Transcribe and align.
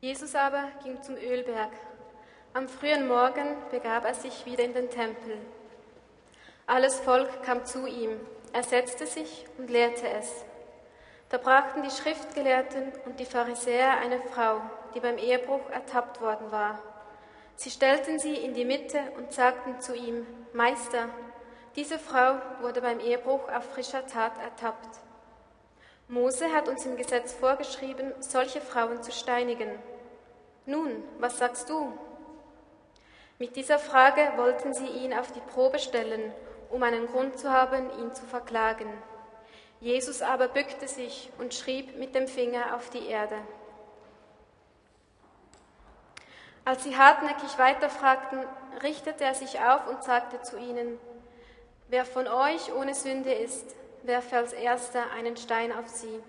Jesus 0.00 0.36
aber 0.36 0.68
ging 0.84 1.02
zum 1.02 1.16
Ölberg. 1.16 1.72
Am 2.54 2.68
frühen 2.68 3.08
Morgen 3.08 3.56
begab 3.72 4.04
er 4.04 4.14
sich 4.14 4.46
wieder 4.46 4.62
in 4.62 4.72
den 4.72 4.90
Tempel. 4.90 5.38
Alles 6.68 7.00
Volk 7.00 7.42
kam 7.42 7.64
zu 7.64 7.84
ihm. 7.86 8.20
Er 8.52 8.62
setzte 8.62 9.08
sich 9.08 9.46
und 9.58 9.70
lehrte 9.70 10.08
es. 10.08 10.44
Da 11.30 11.38
brachten 11.38 11.82
die 11.82 11.90
Schriftgelehrten 11.90 12.92
und 13.06 13.18
die 13.18 13.24
Pharisäer 13.24 13.98
eine 13.98 14.20
Frau, 14.20 14.60
die 14.94 15.00
beim 15.00 15.18
Ehebruch 15.18 15.68
ertappt 15.70 16.20
worden 16.20 16.52
war. 16.52 16.78
Sie 17.56 17.70
stellten 17.70 18.20
sie 18.20 18.36
in 18.36 18.54
die 18.54 18.64
Mitte 18.64 19.00
und 19.16 19.32
sagten 19.32 19.80
zu 19.80 19.96
ihm, 19.96 20.24
Meister, 20.52 21.08
diese 21.74 21.98
Frau 21.98 22.36
wurde 22.60 22.80
beim 22.80 23.00
Ehebruch 23.00 23.48
auf 23.48 23.64
frischer 23.72 24.06
Tat 24.06 24.32
ertappt. 24.40 25.07
Mose 26.08 26.50
hat 26.54 26.68
uns 26.68 26.86
im 26.86 26.96
Gesetz 26.96 27.34
vorgeschrieben, 27.34 28.14
solche 28.20 28.62
Frauen 28.62 29.02
zu 29.02 29.12
steinigen. 29.12 29.70
Nun, 30.64 31.04
was 31.18 31.36
sagst 31.36 31.68
du? 31.68 31.92
Mit 33.38 33.56
dieser 33.56 33.78
Frage 33.78 34.32
wollten 34.36 34.72
sie 34.72 34.86
ihn 34.86 35.12
auf 35.12 35.32
die 35.32 35.40
Probe 35.40 35.78
stellen, 35.78 36.32
um 36.70 36.82
einen 36.82 37.06
Grund 37.08 37.38
zu 37.38 37.52
haben, 37.52 37.90
ihn 38.00 38.14
zu 38.14 38.24
verklagen. 38.24 38.88
Jesus 39.80 40.22
aber 40.22 40.48
bückte 40.48 40.88
sich 40.88 41.30
und 41.38 41.52
schrieb 41.52 41.98
mit 41.98 42.14
dem 42.14 42.26
Finger 42.26 42.74
auf 42.74 42.88
die 42.88 43.06
Erde. 43.06 43.36
Als 46.64 46.84
sie 46.84 46.96
hartnäckig 46.96 47.58
weiterfragten, 47.58 48.44
richtete 48.82 49.24
er 49.24 49.34
sich 49.34 49.60
auf 49.60 49.86
und 49.86 50.02
sagte 50.02 50.40
zu 50.40 50.56
ihnen, 50.58 50.98
Wer 51.88 52.04
von 52.04 52.26
euch 52.26 52.72
ohne 52.74 52.94
Sünde 52.94 53.32
ist, 53.32 53.74
werfe 54.02 54.36
als 54.36 54.52
erster 54.52 55.10
einen 55.12 55.36
Stein 55.36 55.72
auf 55.72 55.88
sie. 55.88 56.22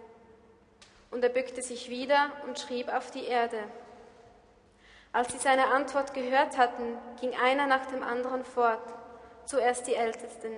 Und 1.11 1.23
er 1.23 1.29
bückte 1.29 1.61
sich 1.61 1.89
wieder 1.89 2.31
und 2.47 2.59
schrieb 2.59 2.93
auf 2.93 3.11
die 3.11 3.25
Erde. 3.25 3.59
Als 5.11 5.31
sie 5.31 5.39
seine 5.39 5.67
Antwort 5.67 6.13
gehört 6.13 6.57
hatten, 6.57 6.97
ging 7.19 7.33
einer 7.35 7.65
nach 7.65 7.85
dem 7.87 8.03
anderen 8.03 8.45
fort, 8.45 8.83
zuerst 9.45 9.87
die 9.87 9.95
Ältesten. 9.95 10.51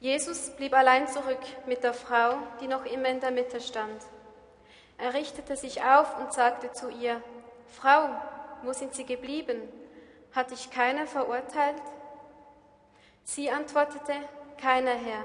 Jesus 0.00 0.50
blieb 0.50 0.74
allein 0.74 1.06
zurück 1.06 1.40
mit 1.66 1.84
der 1.84 1.94
Frau, 1.94 2.38
die 2.60 2.66
noch 2.66 2.84
immer 2.84 3.08
in 3.08 3.20
der 3.20 3.30
Mitte 3.30 3.60
stand. 3.60 4.02
Er 4.98 5.14
richtete 5.14 5.56
sich 5.56 5.82
auf 5.82 6.18
und 6.18 6.32
sagte 6.32 6.72
zu 6.72 6.90
ihr, 6.90 7.20
Frau, 7.68 8.08
wo 8.62 8.72
sind 8.72 8.94
Sie 8.94 9.06
geblieben? 9.06 9.60
Hat 10.32 10.50
dich 10.50 10.70
keiner 10.70 11.06
verurteilt? 11.06 11.82
Sie 13.24 13.50
antwortete, 13.50 14.12
keiner 14.60 14.94
Herr. 14.94 15.24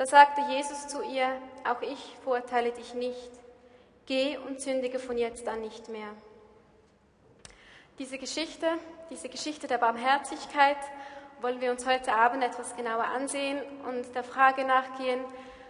Da 0.00 0.06
sagte 0.06 0.40
Jesus 0.48 0.88
zu 0.88 1.02
ihr, 1.02 1.28
auch 1.62 1.82
ich 1.82 2.16
verurteile 2.24 2.72
dich 2.72 2.94
nicht. 2.94 3.30
Geh 4.06 4.38
und 4.38 4.58
sündige 4.58 4.98
von 4.98 5.18
jetzt 5.18 5.46
an 5.46 5.60
nicht 5.60 5.90
mehr. 5.90 6.08
Diese 7.98 8.16
Geschichte, 8.16 8.66
diese 9.10 9.28
Geschichte 9.28 9.66
der 9.66 9.76
Barmherzigkeit 9.76 10.78
wollen 11.42 11.60
wir 11.60 11.70
uns 11.70 11.84
heute 11.84 12.14
Abend 12.14 12.42
etwas 12.42 12.74
genauer 12.76 13.04
ansehen 13.04 13.60
und 13.86 14.14
der 14.14 14.24
Frage 14.24 14.64
nachgehen, 14.64 15.22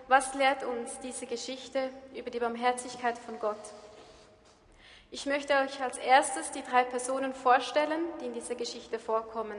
was 0.06 0.33
lehrt 0.34 0.62
uns 0.62 1.01
diese 1.01 1.27
Geschichte 1.27 1.91
über 2.14 2.31
die 2.31 2.39
Barmherzigkeit 2.39 3.19
von 3.19 3.36
Gott? 3.41 3.75
Ich 5.11 5.27
möchte 5.27 5.55
euch 5.55 5.83
als 5.83 5.98
erstes 5.98 6.53
die 6.53 6.62
drei 6.62 6.84
Personen 6.84 7.34
vorstellen, 7.34 8.05
die 8.20 8.27
in 8.27 8.34
dieser 8.34 8.55
Geschichte 8.55 9.01
vorkommen. 9.01 9.58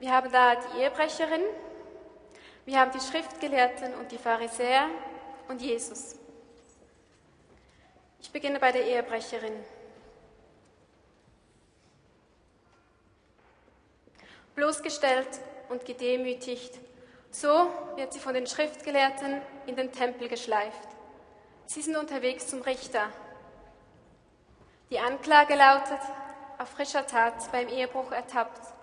Wir 0.00 0.12
haben 0.12 0.30
da 0.30 0.56
die 0.56 0.82
Ehebrecherin, 0.82 1.44
wir 2.66 2.80
haben 2.80 2.90
die 2.90 3.00
Schriftgelehrten 3.00 3.94
und 3.94 4.10
die 4.10 4.18
Pharisäer 4.18 4.88
und 5.48 5.62
Jesus. 5.62 6.16
Ich 8.20 8.30
beginne 8.32 8.58
bei 8.58 8.72
der 8.72 8.84
Ehebrecherin. 8.84 9.54
Bloßgestellt 14.56 15.28
und 15.68 15.84
gedemütigt, 15.84 16.80
so 17.30 17.68
wird 17.94 18.12
sie 18.12 18.18
von 18.18 18.34
den 18.34 18.46
Schriftgelehrten 18.46 19.40
in 19.66 19.76
den 19.76 19.92
Tempel 19.92 20.28
geschleift. 20.28 20.88
Sie 21.66 21.82
sind 21.82 21.96
unterwegs 21.96 22.48
zum 22.48 22.62
Richter. 22.62 23.10
Die 24.90 24.98
Anklage 24.98 25.54
lautet, 25.54 26.00
auf 26.58 26.68
frischer 26.70 27.06
Tat 27.06 27.52
beim 27.52 27.68
Ehebruch 27.68 28.10
ertappt. 28.10 28.74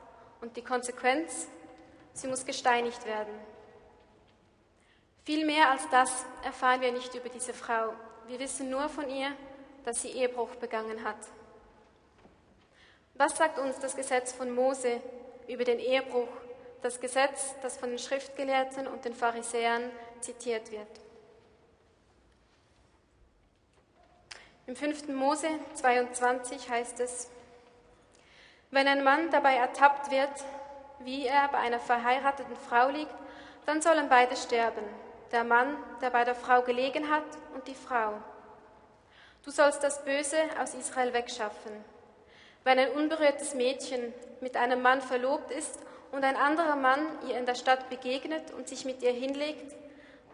Und 0.41 0.55
die 0.55 0.63
Konsequenz, 0.63 1.47
sie 2.13 2.27
muss 2.27 2.45
gesteinigt 2.45 3.05
werden. 3.05 3.33
Viel 5.25 5.45
mehr 5.45 5.71
als 5.71 5.87
das 5.89 6.25
erfahren 6.43 6.81
wir 6.81 6.91
nicht 6.91 7.15
über 7.15 7.29
diese 7.29 7.53
Frau. 7.53 7.93
Wir 8.27 8.39
wissen 8.39 8.69
nur 8.69 8.89
von 8.89 9.09
ihr, 9.09 9.31
dass 9.85 10.01
sie 10.01 10.09
Ehebruch 10.09 10.49
begangen 10.55 11.01
hat. 11.05 11.15
Was 13.13 13.37
sagt 13.37 13.57
uns 13.57 13.79
das 13.79 13.95
Gesetz 13.95 14.33
von 14.33 14.51
Mose 14.51 14.99
über 15.47 15.63
den 15.63 15.79
Ehebruch, 15.79 16.27
das 16.81 16.99
Gesetz, 16.99 17.55
das 17.61 17.77
von 17.77 17.89
den 17.89 17.99
Schriftgelehrten 17.99 18.85
und 18.85 19.05
den 19.05 19.13
Pharisäern 19.13 19.91
zitiert 20.19 20.69
wird? 20.71 20.89
Im 24.67 24.75
5. 24.75 25.07
Mose 25.09 25.47
22 25.75 26.69
heißt 26.69 26.99
es, 26.99 27.29
wenn 28.71 28.87
ein 28.89 29.03
Mann 29.05 29.29
dabei 29.31 29.55
ertappt 29.55 30.11
wird, 30.11 30.31
wie 30.99 31.27
er 31.27 31.47
bei 31.47 31.59
einer 31.59 31.79
verheirateten 31.79 32.57
Frau 32.57 32.89
liegt, 32.89 33.13
dann 33.65 33.81
sollen 33.81 34.09
beide 34.09 34.35
sterben 34.35 34.83
der 35.33 35.43
Mann, 35.43 35.75
der 36.01 36.11
bei 36.11 36.23
der 36.23 36.35
Frau 36.35 36.61
gelegen 36.61 37.09
hat, 37.09 37.23
und 37.53 37.67
die 37.67 37.75
Frau. 37.75 38.13
Du 39.43 39.51
sollst 39.51 39.83
das 39.83 40.05
Böse 40.05 40.37
aus 40.61 40.73
Israel 40.73 41.11
wegschaffen. 41.11 41.83
Wenn 42.63 42.79
ein 42.79 42.91
unberührtes 42.91 43.55
Mädchen 43.55 44.13
mit 44.39 44.55
einem 44.55 44.81
Mann 44.81 45.01
verlobt 45.01 45.51
ist 45.51 45.79
und 46.11 46.23
ein 46.23 46.37
anderer 46.37 46.77
Mann 46.77 47.05
ihr 47.27 47.37
in 47.37 47.45
der 47.45 47.55
Stadt 47.55 47.89
begegnet 47.89 48.51
und 48.53 48.69
sich 48.69 48.85
mit 48.85 49.03
ihr 49.03 49.11
hinlegt, 49.11 49.75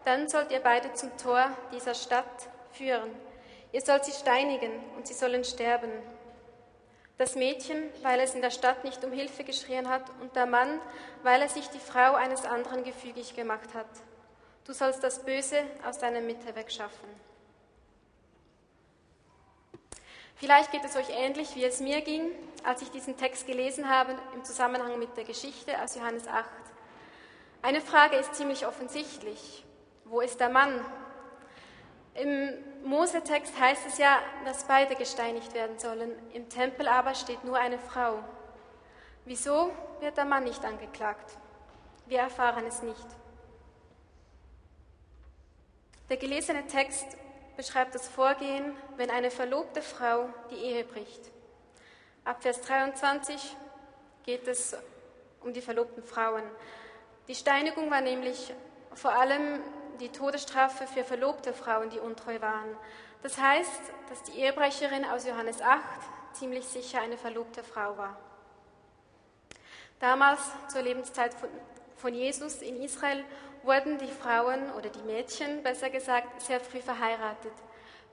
dann 0.04 0.28
sollt 0.28 0.52
ihr 0.52 0.60
beide 0.60 0.92
zum 0.92 1.16
Tor 1.16 1.50
dieser 1.72 1.94
Stadt 1.94 2.48
führen. 2.72 3.10
Ihr 3.72 3.80
sollt 3.80 4.04
sie 4.04 4.12
steinigen 4.12 4.72
und 4.96 5.06
sie 5.06 5.14
sollen 5.14 5.44
sterben. 5.44 5.90
Das 7.18 7.34
Mädchen, 7.34 7.82
weil 8.02 8.20
es 8.20 8.34
in 8.34 8.42
der 8.42 8.50
Stadt 8.50 8.84
nicht 8.84 9.04
um 9.04 9.12
Hilfe 9.12 9.44
geschrien 9.44 9.88
hat, 9.88 10.04
und 10.20 10.36
der 10.36 10.46
Mann, 10.46 10.80
weil 11.22 11.42
er 11.42 11.48
sich 11.48 11.68
die 11.68 11.78
Frau 11.78 12.14
eines 12.14 12.44
anderen 12.44 12.84
gefügig 12.84 13.34
gemacht 13.34 13.74
hat. 13.74 13.88
Du 14.64 14.72
sollst 14.72 15.02
das 15.02 15.24
Böse 15.24 15.62
aus 15.86 15.98
deiner 15.98 16.20
Mitte 16.20 16.54
wegschaffen. 16.54 17.08
Vielleicht 20.36 20.72
geht 20.72 20.84
es 20.84 20.96
euch 20.96 21.10
ähnlich, 21.10 21.54
wie 21.54 21.64
es 21.64 21.80
mir 21.80 22.00
ging, 22.00 22.30
als 22.64 22.80
ich 22.80 22.90
diesen 22.90 23.16
Text 23.16 23.46
gelesen 23.46 23.90
habe 23.90 24.16
im 24.34 24.42
Zusammenhang 24.44 24.98
mit 24.98 25.16
der 25.16 25.24
Geschichte 25.24 25.72
aus 25.82 25.96
Johannes 25.96 26.26
8. 26.26 26.46
Eine 27.62 27.82
Frage 27.82 28.16
ist 28.16 28.34
ziemlich 28.34 28.66
offensichtlich. 28.66 29.64
Wo 30.06 30.22
ist 30.22 30.40
der 30.40 30.48
Mann? 30.48 30.84
Im 32.14 32.54
Mose-Text 32.84 33.58
heißt 33.60 33.86
es 33.86 33.98
ja, 33.98 34.18
dass 34.46 34.64
beide 34.64 34.94
gesteinigt 34.94 35.52
werden 35.52 35.78
sollen. 35.78 36.12
Im 36.32 36.48
Tempel 36.48 36.88
aber 36.88 37.14
steht 37.14 37.44
nur 37.44 37.58
eine 37.58 37.78
Frau. 37.78 38.24
Wieso 39.26 39.70
wird 40.00 40.16
der 40.16 40.24
Mann 40.24 40.44
nicht 40.44 40.64
angeklagt? 40.64 41.36
Wir 42.06 42.20
erfahren 42.20 42.64
es 42.66 42.82
nicht. 42.82 43.06
Der 46.10 46.16
gelesene 46.16 46.66
Text 46.66 47.06
beschreibt 47.56 47.94
das 47.94 48.08
Vorgehen, 48.08 48.76
wenn 48.96 49.10
eine 49.10 49.30
verlobte 49.30 49.80
Frau 49.80 50.28
die 50.50 50.56
Ehe 50.56 50.82
bricht. 50.82 51.20
Ab 52.24 52.42
Vers 52.42 52.62
23 52.62 53.56
geht 54.24 54.48
es 54.48 54.76
um 55.40 55.52
die 55.52 55.60
verlobten 55.60 56.02
Frauen. 56.02 56.42
Die 57.28 57.36
Steinigung 57.36 57.92
war 57.92 58.00
nämlich 58.00 58.52
vor 58.92 59.12
allem 59.12 59.60
die 60.00 60.08
Todesstrafe 60.08 60.88
für 60.88 61.04
verlobte 61.04 61.52
Frauen, 61.52 61.90
die 61.90 62.00
untreu 62.00 62.40
waren. 62.40 62.76
Das 63.22 63.38
heißt, 63.38 63.80
dass 64.08 64.24
die 64.24 64.40
Ehebrecherin 64.40 65.04
aus 65.04 65.24
Johannes 65.24 65.62
8 65.62 65.80
ziemlich 66.32 66.66
sicher 66.66 67.00
eine 67.00 67.18
verlobte 67.18 67.62
Frau 67.62 67.96
war. 67.96 68.18
Damals, 70.00 70.40
zur 70.72 70.82
Lebenszeit 70.82 71.36
von 72.00 72.14
Jesus 72.14 72.62
in 72.62 72.82
Israel, 72.82 73.24
wurden 73.62 73.98
die 73.98 74.06
Frauen 74.06 74.72
oder 74.72 74.88
die 74.88 75.02
Mädchen, 75.02 75.62
besser 75.62 75.90
gesagt, 75.90 76.40
sehr 76.40 76.60
früh 76.60 76.80
verheiratet. 76.80 77.52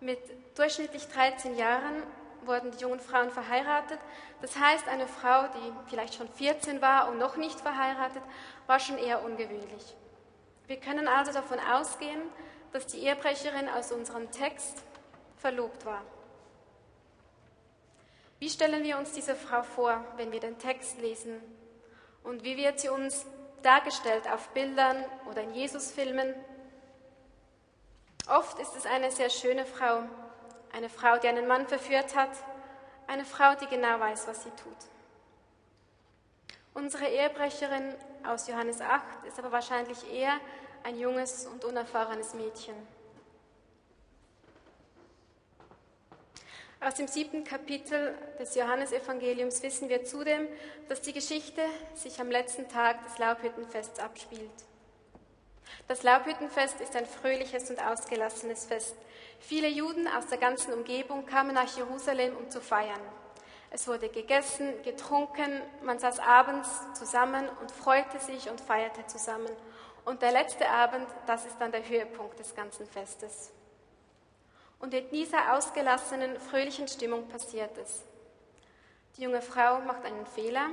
Mit 0.02 0.20
durchschnittlich 0.58 1.08
13 1.08 1.56
Jahren 1.58 2.04
wurden 2.46 2.72
die 2.72 2.80
jungen 2.80 3.00
Frauen 3.00 3.32
verheiratet. 3.32 4.00
Das 4.42 4.58
heißt, 4.58 4.88
eine 4.88 5.08
Frau, 5.08 5.48
die 5.48 5.90
vielleicht 5.90 6.16
schon 6.16 6.28
14 6.28 6.82
war 6.82 7.10
und 7.10 7.18
noch 7.18 7.38
nicht 7.38 7.60
verheiratet, 7.60 8.22
war 8.68 8.80
schon 8.80 8.98
eher 8.98 9.24
ungewöhnlich. 9.24 9.96
Wir 10.68 10.78
können 10.78 11.08
also 11.08 11.32
davon 11.32 11.60
ausgehen, 11.60 12.22
dass 12.74 12.88
die 12.88 13.00
Ehebrecherin 13.00 13.70
aus 13.70 13.92
unserem 13.92 14.30
Text 14.32 14.84
verlobt 15.38 15.86
war. 15.86 16.04
Wie 18.40 18.50
stellen 18.50 18.84
wir 18.84 18.98
uns 18.98 19.14
diese 19.14 19.34
Frau 19.34 19.64
vor, 19.64 20.04
wenn 20.18 20.32
wir 20.32 20.40
den 20.40 20.60
Text 20.60 21.00
lesen? 21.00 21.42
Und 22.24 22.44
wie 22.44 22.58
wird 22.58 22.80
sie 22.80 22.90
uns 22.90 23.26
dargestellt 23.64 24.28
auf 24.28 24.50
Bildern 24.50 25.04
oder 25.30 25.42
in 25.42 25.54
Jesusfilmen. 25.54 26.34
Oft 28.28 28.60
ist 28.60 28.76
es 28.76 28.86
eine 28.86 29.12
sehr 29.12 29.30
schöne 29.30 29.66
Frau, 29.66 30.04
eine 30.74 30.90
Frau, 30.90 31.18
die 31.18 31.28
einen 31.28 31.48
Mann 31.48 31.68
verführt 31.68 32.16
hat, 32.16 32.32
eine 33.08 33.26
Frau, 33.26 33.56
die 33.56 33.68
genau 33.68 34.00
weiß, 34.00 34.28
was 34.28 34.44
sie 34.44 34.52
tut. 34.52 34.78
Unsere 36.74 37.08
Ehebrecherin 37.08 37.96
aus 38.26 38.48
Johannes 38.48 38.82
8 38.82 39.26
ist 39.28 39.40
aber 39.40 39.52
wahrscheinlich 39.52 40.12
eher 40.12 40.40
ein 40.84 41.00
junges 41.00 41.48
und 41.48 41.66
unerfahrenes 41.66 42.34
Mädchen. 42.34 42.76
Aus 46.80 46.94
dem 46.94 47.08
siebten 47.08 47.44
Kapitel 47.44 48.16
des 48.40 48.54
Johannesevangeliums 48.54 49.64
wissen 49.64 49.90
wir 49.90 50.04
zudem, 50.04 50.48
dass 50.88 51.02
die 51.02 51.14
Geschichte 51.14 51.62
sich 51.96 52.20
am 52.22 52.30
letzten 52.30 52.70
Tag 52.70 53.04
des 53.04 53.18
Laubhüttenfests 53.18 54.00
abspielt. 54.00 54.52
Das 55.88 56.04
Laubhüttenfest 56.04 56.80
ist 56.80 56.96
ein 56.96 57.08
fröhliches 57.08 57.70
und 57.72 57.84
ausgelassenes 57.84 58.66
Fest. 58.66 58.96
Viele 59.40 59.68
Juden 59.68 60.08
aus 60.08 60.28
der 60.28 60.38
ganzen 60.38 60.74
Umgebung 60.74 61.26
kamen 61.26 61.56
nach 61.56 61.76
Jerusalem, 61.76 62.38
um 62.38 62.50
zu 62.50 62.62
feiern. 62.62 63.02
Es 63.72 63.88
wurde 63.88 64.10
gegessen, 64.10 64.82
getrunken, 64.84 65.62
man 65.84 66.00
saß 66.00 66.20
abends 66.20 66.70
zusammen 66.94 67.50
und 67.60 67.72
freute 67.72 68.20
sich 68.20 68.50
und 68.50 68.62
feierte 68.62 69.06
zusammen. 69.08 69.50
Und 70.06 70.22
der 70.22 70.32
letzte 70.32 70.70
Abend, 70.70 71.08
das 71.26 71.46
ist 71.46 71.58
dann 71.60 71.72
der 71.72 71.88
Höhepunkt 71.88 72.40
des 72.40 72.56
ganzen 72.56 72.86
Festes. 72.86 73.52
Und 74.80 74.94
in 74.94 75.10
dieser 75.10 75.54
ausgelassenen, 75.54 76.40
fröhlichen 76.40 76.88
Stimmung 76.88 77.28
passiert 77.28 77.78
es. 77.78 78.04
Die 79.18 79.24
junge 79.24 79.42
Frau 79.42 79.80
macht 79.80 80.06
einen 80.06 80.26
Fehler 80.28 80.70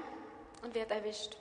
und 0.62 0.74
wird 0.74 0.90
erwischt. 0.90 1.36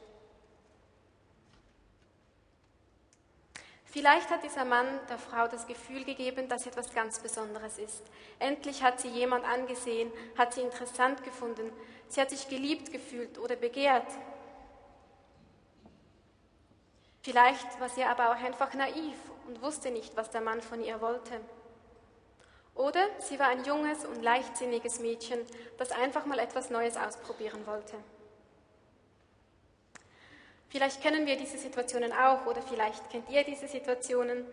Vielleicht 3.86 4.32
hat 4.32 4.44
dieser 4.44 4.66
Mann 4.66 4.88
der 5.08 5.20
Frau 5.20 5.48
das 5.48 5.68
Gefühl 5.68 6.04
gegeben, 6.04 6.50
dass 6.50 6.64
sie 6.64 6.70
etwas 6.70 6.92
ganz 6.96 7.20
Besonderes 7.20 7.78
ist. 7.78 8.02
Endlich 8.40 8.82
hat 8.82 9.00
sie 9.00 9.10
jemand 9.10 9.46
angesehen, 9.46 10.12
hat 10.36 10.54
sie 10.54 10.62
interessant 10.62 11.24
gefunden, 11.24 11.72
sie 12.08 12.20
hat 12.20 12.32
sich 12.32 12.50
geliebt 12.50 12.92
gefühlt 12.92 13.38
oder 13.38 13.56
begehrt. 13.56 14.08
Vielleicht 17.22 17.80
war 17.80 17.90
sie 17.90 18.04
aber 18.04 18.32
auch 18.32 18.44
einfach 18.44 18.74
naiv 18.74 19.16
und 19.48 19.62
wusste 19.62 19.92
nicht, 19.92 20.18
was 20.18 20.32
der 20.32 20.42
Mann 20.42 20.62
von 20.62 20.84
ihr 20.84 21.00
wollte. 21.00 21.40
Oder 22.76 23.08
sie 23.20 23.38
war 23.40 23.48
ein 23.48 23.64
junges 23.64 24.06
und 24.06 24.24
leichtsinniges 24.24 25.00
Mädchen, 25.00 25.40
das 25.78 25.92
einfach 25.92 26.26
mal 26.26 26.40
etwas 26.40 26.70
Neues 26.70 26.98
ausprobieren 26.98 27.66
wollte. 27.68 27.96
Vielleicht 30.70 31.02
kennen 31.02 31.28
wir 31.28 31.38
diese 31.38 31.60
Situationen 31.60 32.12
auch 32.12 32.48
oder 32.48 32.64
vielleicht 32.64 33.12
kennt 33.12 33.30
ihr 33.30 33.44
diese 33.44 33.68
Situationen. 33.68 34.44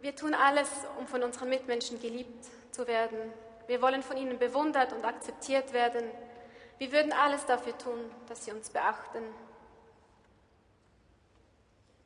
Wir 0.00 0.14
tun 0.14 0.34
alles, 0.34 0.68
um 0.98 1.06
von 1.06 1.22
unseren 1.22 1.48
Mitmenschen 1.48 1.98
geliebt 2.00 2.44
zu 2.70 2.86
werden. 2.86 3.32
Wir 3.66 3.80
wollen 3.80 4.02
von 4.02 4.18
ihnen 4.18 4.38
bewundert 4.38 4.92
und 4.92 5.06
akzeptiert 5.06 5.72
werden. 5.72 6.04
Wir 6.76 6.92
würden 6.92 7.14
alles 7.14 7.46
dafür 7.46 7.76
tun, 7.78 7.98
dass 8.28 8.44
sie 8.44 8.52
uns 8.52 8.68
beachten. 8.68 9.24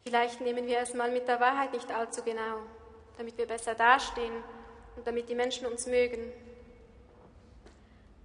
Vielleicht 0.04 0.40
nehmen 0.40 0.68
wir 0.68 0.78
es 0.78 0.94
mal 0.94 1.10
mit 1.10 1.26
der 1.26 1.40
Wahrheit 1.40 1.72
nicht 1.72 1.90
allzu 1.90 2.22
genau, 2.22 2.58
damit 3.18 3.36
wir 3.36 3.46
besser 3.46 3.74
dastehen 3.74 4.44
und 4.96 5.06
damit 5.06 5.28
die 5.28 5.34
Menschen 5.34 5.66
uns 5.66 5.86
mögen. 5.86 6.32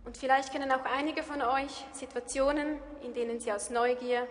Und 0.06 0.18
vielleicht 0.18 0.52
kennen 0.52 0.72
auch 0.72 0.86
einige 0.86 1.24
von 1.24 1.42
euch 1.42 1.86
Situationen, 1.94 2.80
in 3.02 3.14
denen 3.14 3.40
sie 3.40 3.52
aus 3.52 3.70
Neugier 3.70 4.28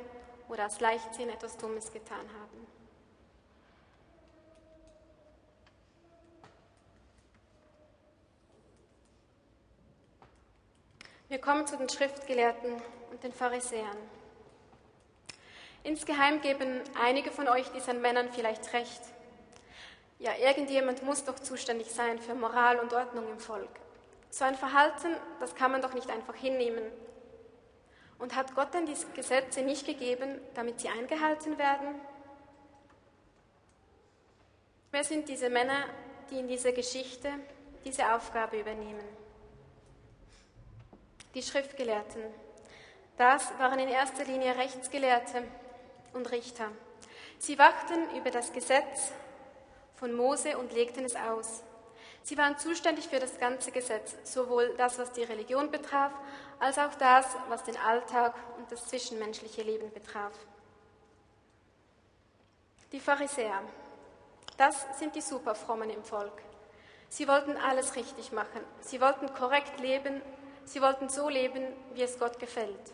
oder 0.49 0.67
aus 0.67 0.81
Leichtsinn 0.81 1.31
etwas 1.31 1.57
Dummes 1.57 1.93
getan 1.93 2.19
haben. 2.19 2.67
Wir 11.29 11.41
kommen 11.41 11.67
zu 11.67 11.77
den 11.77 11.89
Schriftgelehrten 11.89 12.81
und 13.11 13.25
den 13.25 13.33
Pharisäern. 13.33 13.97
Insgeheim 15.83 16.41
geben 16.41 16.81
einige 17.03 17.33
von 17.33 17.49
euch 17.49 17.69
diesen 17.73 18.01
Männern 18.01 18.31
vielleicht 18.33 18.73
recht. 18.73 19.01
Ja, 20.25 20.33
irgendjemand 20.39 21.03
muss 21.03 21.23
doch 21.23 21.39
zuständig 21.39 21.91
sein 21.91 22.19
für 22.19 22.35
Moral 22.35 22.79
und 22.79 22.95
Ordnung 22.95 23.29
im 23.31 23.39
Volk. 23.39 23.69
So 24.31 24.47
ein 24.47 24.55
Verhalten, 24.55 25.15
das 25.39 25.55
kann 25.55 25.71
man 25.71 25.83
doch 25.83 25.93
nicht 25.93 26.09
einfach 26.09 26.35
hinnehmen. 26.35 26.83
Und 28.19 28.35
hat 28.35 28.55
Gott 28.55 28.73
denn 28.73 28.87
die 28.87 28.97
Gesetze 29.15 29.61
nicht 29.61 29.85
gegeben, 29.85 30.41
damit 30.55 30.81
sie 30.81 30.89
eingehalten 30.89 31.59
werden? 31.59 32.01
Wer 34.93 35.05
sind 35.05 35.29
diese 35.29 35.51
Männer, 35.51 35.85
die 36.31 36.39
in 36.39 36.49
dieser 36.49 36.73
Geschichte 36.73 37.29
diese 37.85 38.15
Aufgabe 38.15 38.59
übernehmen? 38.59 39.05
Die 41.35 41.43
Schriftgelehrten. 41.43 42.23
Das 43.19 43.53
waren 43.59 43.79
in 43.79 43.89
erster 43.91 44.25
Linie 44.25 44.57
Rechtsgelehrte 44.57 45.43
und 46.15 46.33
Richter. 46.33 46.71
Sie 47.39 47.59
wachten 47.59 48.17
über 48.17 48.31
das 48.31 48.55
Gesetz 48.55 49.13
von 50.05 50.13
Mose 50.13 50.59
und 50.59 50.71
legten 50.75 51.07
es 51.07 51.17
aus. 51.17 51.63
Sie 52.25 52.37
waren 52.37 52.59
zuständig 52.59 53.09
für 53.09 53.21
das 53.21 53.39
ganze 53.39 53.73
Gesetz, 53.73 54.15
sowohl 54.23 54.75
das, 54.77 54.99
was 54.99 55.13
die 55.13 55.23
Religion 55.23 55.71
betraf, 55.71 56.13
als 56.61 56.79
auch 56.79 56.95
das, 56.97 57.25
was 57.49 57.65
den 57.65 57.79
Alltag 57.79 58.35
und 58.59 58.71
das 58.71 58.87
zwischenmenschliche 58.87 59.63
Leben 59.63 59.91
betraf. 59.95 60.33
Die 62.93 63.01
Pharisäer, 63.01 63.63
das 64.59 64.85
sind 64.99 65.17
die 65.17 65.23
Superfrommen 65.23 65.89
im 65.89 66.05
Volk. 66.05 66.43
Sie 67.09 67.27
wollten 67.27 67.57
alles 67.57 67.97
richtig 67.97 68.31
machen, 68.31 68.61
sie 68.83 69.01
wollten 69.01 69.33
korrekt 69.33 69.81
leben, 69.81 70.21
sie 70.67 70.83
wollten 70.83 71.09
so 71.09 71.31
leben, 71.31 71.65
wie 71.95 72.03
es 72.03 72.19
Gott 72.19 72.39
gefällt. 72.39 72.93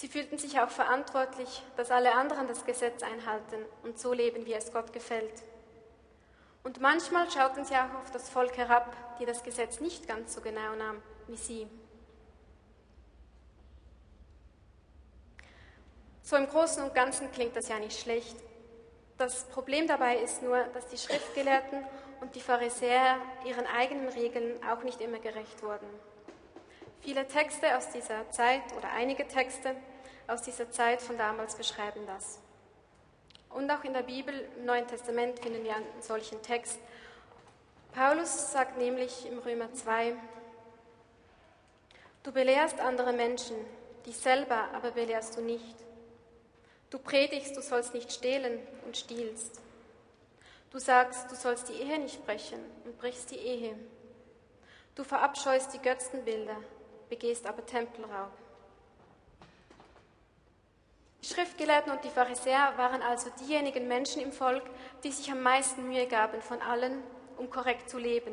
Sie 0.00 0.08
fühlten 0.08 0.38
sich 0.38 0.58
auch 0.58 0.70
verantwortlich, 0.70 1.62
dass 1.76 1.90
alle 1.90 2.14
anderen 2.14 2.48
das 2.48 2.64
Gesetz 2.64 3.02
einhalten 3.02 3.66
und 3.82 3.98
so 3.98 4.14
leben, 4.14 4.46
wie 4.46 4.54
es 4.54 4.72
Gott 4.72 4.94
gefällt. 4.94 5.42
Und 6.62 6.80
manchmal 6.80 7.30
schauten 7.30 7.66
sie 7.66 7.74
auch 7.74 7.92
auf 8.00 8.10
das 8.10 8.30
Volk 8.30 8.56
herab, 8.56 8.96
die 9.18 9.26
das 9.26 9.42
Gesetz 9.42 9.78
nicht 9.78 10.08
ganz 10.08 10.32
so 10.32 10.40
genau 10.40 10.74
nahm 10.74 11.02
wie 11.26 11.36
sie. 11.36 11.66
So 16.22 16.36
im 16.36 16.48
Großen 16.48 16.82
und 16.82 16.94
Ganzen 16.94 17.30
klingt 17.30 17.54
das 17.54 17.68
ja 17.68 17.78
nicht 17.78 18.00
schlecht. 18.00 18.38
Das 19.18 19.44
Problem 19.48 19.86
dabei 19.86 20.16
ist 20.16 20.42
nur, 20.42 20.64
dass 20.72 20.86
die 20.86 20.96
Schriftgelehrten 20.96 21.84
und 22.22 22.34
die 22.34 22.40
Pharisäer 22.40 23.18
ihren 23.44 23.66
eigenen 23.66 24.08
Regeln 24.08 24.64
auch 24.64 24.82
nicht 24.82 25.02
immer 25.02 25.18
gerecht 25.18 25.62
wurden. 25.62 25.86
Viele 27.02 27.26
Texte 27.28 27.76
aus 27.76 27.90
dieser 27.90 28.30
Zeit 28.30 28.62
oder 28.78 28.90
einige 28.92 29.28
Texte 29.28 29.76
aus 30.30 30.42
dieser 30.42 30.70
Zeit 30.70 31.02
von 31.02 31.18
damals 31.18 31.56
beschreiben 31.56 32.06
das. 32.06 32.38
Und 33.50 33.70
auch 33.70 33.82
in 33.82 33.92
der 33.92 34.02
Bibel, 34.02 34.48
im 34.58 34.64
Neuen 34.64 34.86
Testament, 34.86 35.40
finden 35.40 35.64
wir 35.64 35.74
einen 35.74 36.02
solchen 36.02 36.40
Text. 36.42 36.78
Paulus 37.92 38.52
sagt 38.52 38.78
nämlich 38.78 39.26
im 39.26 39.38
Römer 39.38 39.72
2, 39.72 40.14
Du 42.22 42.32
belehrst 42.32 42.78
andere 42.80 43.12
Menschen, 43.12 43.56
dich 44.06 44.16
selber 44.16 44.68
aber 44.74 44.92
belehrst 44.92 45.36
du 45.36 45.40
nicht. 45.40 45.76
Du 46.90 46.98
predigst, 46.98 47.56
du 47.56 47.62
sollst 47.62 47.94
nicht 47.94 48.12
stehlen 48.12 48.60
und 48.84 48.96
stiehlst. 48.96 49.60
Du 50.70 50.78
sagst, 50.78 51.30
du 51.30 51.34
sollst 51.34 51.68
die 51.68 51.80
Ehe 51.82 51.98
nicht 51.98 52.24
brechen 52.26 52.60
und 52.84 52.98
brichst 52.98 53.30
die 53.30 53.38
Ehe. 53.38 53.76
Du 54.94 55.02
verabscheust 55.02 55.72
die 55.72 55.78
Götzenbilder, 55.78 56.56
begehst 57.08 57.46
aber 57.46 57.64
Tempelraub. 57.64 58.30
Die 61.22 61.26
Schriftgelehrten 61.26 61.92
und 61.92 62.02
die 62.02 62.08
Pharisäer 62.08 62.72
waren 62.76 63.02
also 63.02 63.30
diejenigen 63.40 63.86
Menschen 63.88 64.22
im 64.22 64.32
Volk, 64.32 64.62
die 65.04 65.12
sich 65.12 65.30
am 65.30 65.42
meisten 65.42 65.86
Mühe 65.88 66.06
gaben 66.06 66.40
von 66.40 66.62
allen, 66.62 67.02
um 67.36 67.50
korrekt 67.50 67.90
zu 67.90 67.98
leben. 67.98 68.32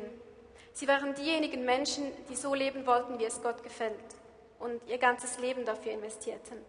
Sie 0.72 0.88
waren 0.88 1.14
diejenigen 1.14 1.64
Menschen, 1.64 2.04
die 2.28 2.36
so 2.36 2.54
leben 2.54 2.86
wollten, 2.86 3.18
wie 3.18 3.24
es 3.24 3.42
Gott 3.42 3.62
gefällt 3.62 3.98
und 4.58 4.80
ihr 4.86 4.98
ganzes 4.98 5.38
Leben 5.38 5.64
dafür 5.64 5.92
investierten. 5.92 6.64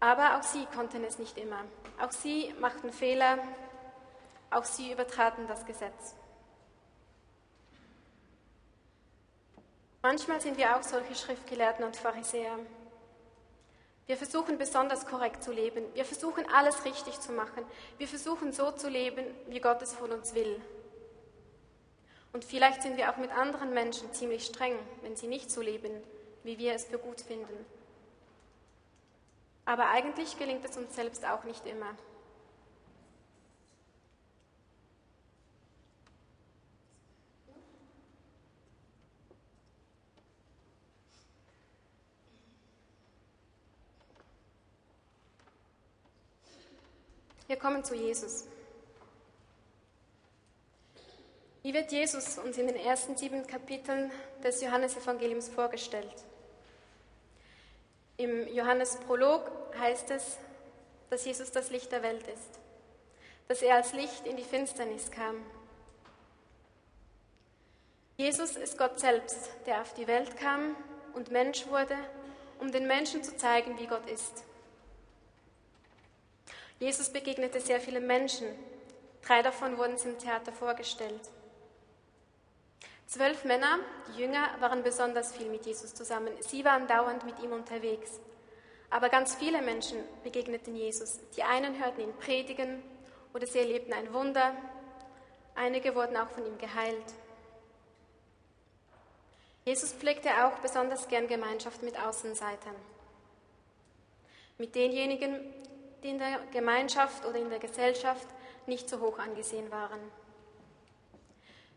Aber 0.00 0.38
auch 0.38 0.42
sie 0.42 0.64
konnten 0.66 1.02
es 1.02 1.18
nicht 1.18 1.36
immer. 1.38 1.64
Auch 2.00 2.12
sie 2.12 2.54
machten 2.60 2.92
Fehler, 2.92 3.38
auch 4.50 4.64
sie 4.64 4.92
übertraten 4.92 5.48
das 5.48 5.66
Gesetz. 5.66 6.14
Manchmal 10.02 10.40
sind 10.40 10.56
wir 10.56 10.76
auch 10.76 10.82
solche 10.82 11.16
Schriftgelehrten 11.16 11.84
und 11.84 11.96
Pharisäer. 11.96 12.58
Wir 14.08 14.16
versuchen 14.16 14.56
besonders 14.56 15.04
korrekt 15.04 15.44
zu 15.44 15.52
leben. 15.52 15.84
Wir 15.92 16.06
versuchen 16.06 16.46
alles 16.50 16.86
richtig 16.86 17.20
zu 17.20 17.30
machen. 17.30 17.62
Wir 17.98 18.08
versuchen 18.08 18.52
so 18.52 18.70
zu 18.70 18.88
leben, 18.88 19.22
wie 19.48 19.60
Gott 19.60 19.82
es 19.82 19.92
von 19.92 20.10
uns 20.10 20.34
will. 20.34 20.58
Und 22.32 22.42
vielleicht 22.42 22.82
sind 22.82 22.96
wir 22.96 23.12
auch 23.12 23.18
mit 23.18 23.30
anderen 23.30 23.74
Menschen 23.74 24.10
ziemlich 24.14 24.46
streng, 24.46 24.78
wenn 25.02 25.14
sie 25.14 25.26
nicht 25.26 25.50
so 25.50 25.60
leben, 25.60 25.92
wie 26.42 26.56
wir 26.56 26.72
es 26.72 26.86
für 26.86 26.98
gut 26.98 27.20
finden. 27.20 27.66
Aber 29.66 29.90
eigentlich 29.90 30.38
gelingt 30.38 30.64
es 30.64 30.78
uns 30.78 30.94
selbst 30.94 31.26
auch 31.26 31.44
nicht 31.44 31.66
immer. 31.66 31.94
Wir 47.48 47.56
kommen 47.56 47.82
zu 47.82 47.94
Jesus. 47.94 48.44
Wie 51.62 51.72
wird 51.72 51.90
Jesus 51.90 52.36
uns 52.36 52.58
in 52.58 52.66
den 52.66 52.76
ersten 52.76 53.16
sieben 53.16 53.46
Kapiteln 53.46 54.12
des 54.44 54.60
Johannesevangeliums 54.60 55.48
vorgestellt? 55.48 56.14
Im 58.18 58.46
Johannesprolog 58.48 59.50
heißt 59.78 60.10
es, 60.10 60.36
dass 61.08 61.24
Jesus 61.24 61.50
das 61.50 61.70
Licht 61.70 61.90
der 61.90 62.02
Welt 62.02 62.26
ist, 62.28 62.60
dass 63.48 63.62
er 63.62 63.76
als 63.76 63.94
Licht 63.94 64.26
in 64.26 64.36
die 64.36 64.44
Finsternis 64.44 65.10
kam. 65.10 65.36
Jesus 68.18 68.56
ist 68.56 68.76
Gott 68.76 69.00
selbst, 69.00 69.52
der 69.64 69.80
auf 69.80 69.94
die 69.94 70.06
Welt 70.06 70.36
kam 70.36 70.76
und 71.14 71.30
Mensch 71.30 71.66
wurde, 71.68 71.96
um 72.60 72.70
den 72.70 72.86
Menschen 72.86 73.24
zu 73.24 73.34
zeigen, 73.38 73.78
wie 73.78 73.86
Gott 73.86 74.06
ist. 74.10 74.44
Jesus 76.78 77.10
begegnete 77.10 77.60
sehr 77.60 77.80
vielen 77.80 78.06
Menschen. 78.06 78.46
Drei 79.22 79.42
davon 79.42 79.76
wurden 79.78 79.96
im 79.96 80.18
Theater 80.18 80.52
vorgestellt. 80.52 81.20
Zwölf 83.06 83.44
Männer, 83.44 83.78
die 84.08 84.20
Jünger, 84.20 84.48
waren 84.60 84.82
besonders 84.82 85.34
viel 85.34 85.48
mit 85.48 85.66
Jesus 85.66 85.94
zusammen. 85.94 86.32
Sie 86.40 86.64
waren 86.64 86.86
dauernd 86.86 87.24
mit 87.24 87.40
ihm 87.40 87.52
unterwegs. 87.52 88.20
Aber 88.90 89.08
ganz 89.08 89.34
viele 89.34 89.62
Menschen 89.62 89.98
begegneten 90.22 90.76
Jesus. 90.76 91.18
Die 91.36 91.42
einen 91.42 91.82
hörten 91.82 92.02
ihn 92.02 92.16
predigen 92.18 92.82
oder 93.34 93.46
sie 93.46 93.58
erlebten 93.58 93.92
ein 93.92 94.12
Wunder. 94.12 94.54
Einige 95.54 95.94
wurden 95.94 96.16
auch 96.16 96.28
von 96.28 96.46
ihm 96.46 96.58
geheilt. 96.58 97.14
Jesus 99.64 99.92
pflegte 99.92 100.30
auch 100.44 100.58
besonders 100.60 101.08
gern 101.08 101.28
Gemeinschaft 101.28 101.82
mit 101.82 101.98
Außenseitern. 101.98 102.76
Mit 104.56 104.74
denjenigen, 104.74 105.40
die 106.02 106.10
in 106.10 106.18
der 106.18 106.40
Gemeinschaft 106.52 107.24
oder 107.24 107.38
in 107.38 107.50
der 107.50 107.58
Gesellschaft 107.58 108.26
nicht 108.66 108.88
so 108.88 109.00
hoch 109.00 109.18
angesehen 109.18 109.70
waren. 109.70 110.00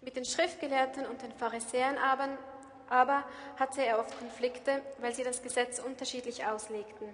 Mit 0.02 0.16
den 0.16 0.26
Schriftgelehrten 0.26 1.06
und 1.06 1.22
den 1.22 1.32
Pharisäern 1.32 1.98
aber, 1.98 2.30
aber 2.90 3.24
hatte 3.58 3.84
er 3.84 4.00
oft 4.00 4.18
Konflikte, 4.18 4.82
weil 5.00 5.14
sie 5.14 5.24
das 5.24 5.42
Gesetz 5.42 5.80
unterschiedlich 5.80 6.46
auslegten. 6.46 7.08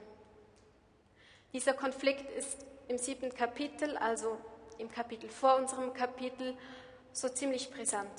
Dieser 1.54 1.74
Konflikt 1.74 2.30
ist 2.32 2.66
im 2.88 2.98
siebten 2.98 3.34
Kapitel, 3.34 3.98
also 3.98 4.38
im 4.78 4.92
Kapitel 4.92 5.30
vor 5.30 5.56
unserem 5.58 5.94
Kapitel, 5.94 6.58
so 7.12 7.30
ziemlich 7.30 7.72
brisant. 7.72 8.12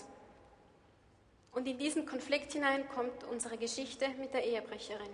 Und 1.52 1.66
in 1.66 1.78
diesen 1.78 2.04
Konflikt 2.04 2.52
hinein 2.52 2.88
kommt 2.88 3.25
unsere 3.25 3.57
Geschichte 3.57 4.09
mit 4.21 4.35
der 4.35 4.45
Ehebrecherin. 4.45 5.11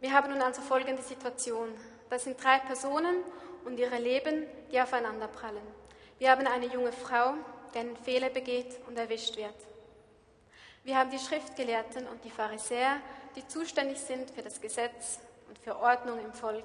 Wir 0.00 0.12
haben 0.12 0.30
nun 0.30 0.42
also 0.42 0.62
folgende 0.62 1.02
Situation. 1.02 1.68
Das 2.08 2.24
sind 2.24 2.42
drei 2.42 2.58
Personen 2.60 3.16
und 3.64 3.78
ihre 3.78 3.98
Leben, 3.98 4.46
die 4.70 4.80
aufeinander 4.80 5.26
prallen. 5.28 5.66
Wir 6.18 6.30
haben 6.30 6.46
eine 6.46 6.66
junge 6.66 6.92
Frau, 6.92 7.34
die 7.74 7.78
einen 7.78 7.96
Fehler 7.96 8.30
begeht 8.30 8.78
und 8.86 8.96
erwischt 8.96 9.36
wird. 9.36 9.54
Wir 10.84 10.96
haben 10.96 11.10
die 11.10 11.18
Schriftgelehrten 11.18 12.06
und 12.06 12.24
die 12.24 12.30
Pharisäer, 12.30 13.00
die 13.36 13.46
zuständig 13.46 13.98
sind 13.98 14.30
für 14.30 14.42
das 14.42 14.60
Gesetz 14.60 15.18
und 15.48 15.58
für 15.58 15.76
Ordnung 15.78 16.18
im 16.24 16.32
Volk. 16.32 16.64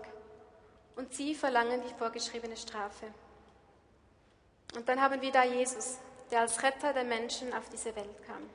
Und 0.95 1.13
sie 1.13 1.35
verlangen 1.35 1.81
die 1.81 1.93
vorgeschriebene 1.95 2.55
Strafe. 2.55 3.07
Und 4.75 4.87
dann 4.87 5.01
haben 5.01 5.21
wir 5.21 5.31
da 5.31 5.43
Jesus, 5.43 5.97
der 6.31 6.41
als 6.41 6.61
Retter 6.63 6.93
der 6.93 7.03
Menschen 7.03 7.53
auf 7.53 7.67
diese 7.69 7.95
Welt 7.95 8.23
kam. 8.25 8.49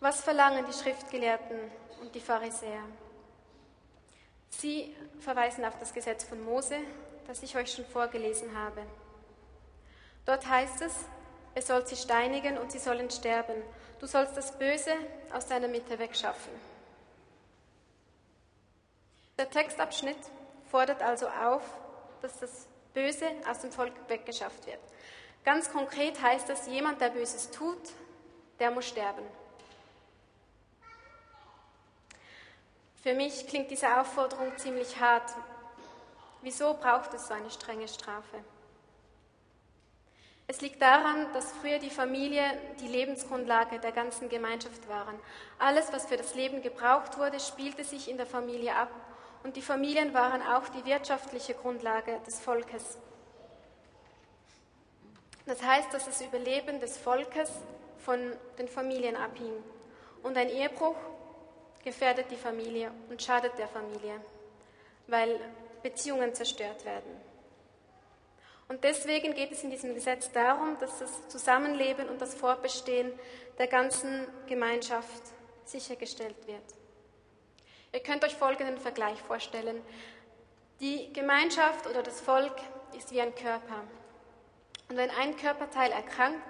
Was 0.00 0.20
verlangen 0.20 0.64
die 0.66 0.72
Schriftgelehrten 0.72 1.70
und 2.02 2.14
die 2.14 2.20
Pharisäer. 2.20 2.82
Sie 4.50 4.94
verweisen 5.20 5.64
auf 5.64 5.78
das 5.78 5.94
Gesetz 5.94 6.24
von 6.24 6.44
Mose, 6.44 6.76
das 7.26 7.42
ich 7.42 7.56
euch 7.56 7.72
schon 7.72 7.86
vorgelesen 7.86 8.56
habe. 8.56 8.82
Dort 10.26 10.46
heißt 10.46 10.82
es, 10.82 10.94
er 11.54 11.62
soll 11.62 11.86
sie 11.86 11.96
steinigen 11.96 12.58
und 12.58 12.72
sie 12.72 12.78
sollen 12.78 13.10
sterben. 13.10 13.62
Du 14.00 14.06
sollst 14.06 14.36
das 14.36 14.58
Böse 14.58 14.92
aus 15.32 15.46
deiner 15.46 15.68
Mitte 15.68 15.98
wegschaffen. 15.98 16.52
Der 19.38 19.48
Textabschnitt 19.48 20.18
fordert 20.70 21.02
also 21.02 21.28
auf, 21.28 21.62
dass 22.20 22.38
das 22.40 22.66
Böse 22.94 23.26
aus 23.48 23.60
dem 23.60 23.72
Volk 23.72 23.92
weggeschafft 24.08 24.66
wird. 24.66 24.80
Ganz 25.44 25.70
konkret 25.70 26.20
heißt 26.20 26.48
das, 26.48 26.66
jemand, 26.66 27.00
der 27.00 27.10
Böses 27.10 27.50
tut, 27.50 27.80
der 28.58 28.70
muss 28.70 28.86
sterben. 28.86 29.24
Für 33.02 33.14
mich 33.14 33.48
klingt 33.48 33.68
diese 33.68 34.00
Aufforderung 34.00 34.56
ziemlich 34.58 35.00
hart. 35.00 35.28
Wieso 36.40 36.74
braucht 36.74 37.12
es 37.14 37.26
so 37.26 37.34
eine 37.34 37.50
strenge 37.50 37.88
Strafe? 37.88 38.44
Es 40.46 40.60
liegt 40.60 40.80
daran, 40.80 41.32
dass 41.32 41.52
früher 41.52 41.80
die 41.80 41.90
Familie 41.90 42.44
die 42.80 42.86
Lebensgrundlage 42.86 43.80
der 43.80 43.90
ganzen 43.90 44.28
Gemeinschaft 44.28 44.88
waren. 44.88 45.18
Alles, 45.58 45.92
was 45.92 46.06
für 46.06 46.16
das 46.16 46.36
Leben 46.36 46.62
gebraucht 46.62 47.18
wurde, 47.18 47.40
spielte 47.40 47.82
sich 47.82 48.08
in 48.08 48.18
der 48.18 48.26
Familie 48.26 48.76
ab 48.76 48.90
und 49.42 49.56
die 49.56 49.62
Familien 49.62 50.14
waren 50.14 50.42
auch 50.42 50.68
die 50.68 50.84
wirtschaftliche 50.84 51.54
Grundlage 51.54 52.20
des 52.24 52.38
Volkes. 52.38 52.98
Das 55.46 55.60
heißt, 55.60 55.92
dass 55.92 56.04
das 56.04 56.20
Überleben 56.20 56.78
des 56.78 56.98
Volkes 56.98 57.50
von 57.98 58.20
den 58.58 58.68
Familien 58.68 59.16
abhing. 59.16 59.52
Und 60.22 60.36
ein 60.36 60.48
Ehebruch 60.48 60.94
gefährdet 61.84 62.26
die 62.30 62.36
Familie 62.36 62.90
und 63.08 63.22
schadet 63.22 63.58
der 63.58 63.68
Familie, 63.68 64.20
weil 65.06 65.40
Beziehungen 65.82 66.34
zerstört 66.34 66.84
werden. 66.84 67.20
Und 68.68 68.84
deswegen 68.84 69.34
geht 69.34 69.52
es 69.52 69.62
in 69.64 69.70
diesem 69.70 69.94
Gesetz 69.94 70.30
darum, 70.32 70.78
dass 70.78 70.98
das 70.98 71.28
Zusammenleben 71.28 72.08
und 72.08 72.20
das 72.20 72.34
Fortbestehen 72.34 73.12
der 73.58 73.66
ganzen 73.66 74.26
Gemeinschaft 74.46 75.22
sichergestellt 75.64 76.46
wird. 76.46 76.62
Ihr 77.92 78.00
könnt 78.00 78.24
euch 78.24 78.34
folgenden 78.34 78.78
Vergleich 78.78 79.20
vorstellen. 79.20 79.82
Die 80.80 81.12
Gemeinschaft 81.12 81.86
oder 81.86 82.02
das 82.02 82.20
Volk 82.20 82.56
ist 82.96 83.10
wie 83.10 83.20
ein 83.20 83.34
Körper. 83.34 83.84
Und 84.88 84.96
wenn 84.96 85.10
ein 85.10 85.36
Körperteil 85.36 85.92
erkrankt, 85.92 86.42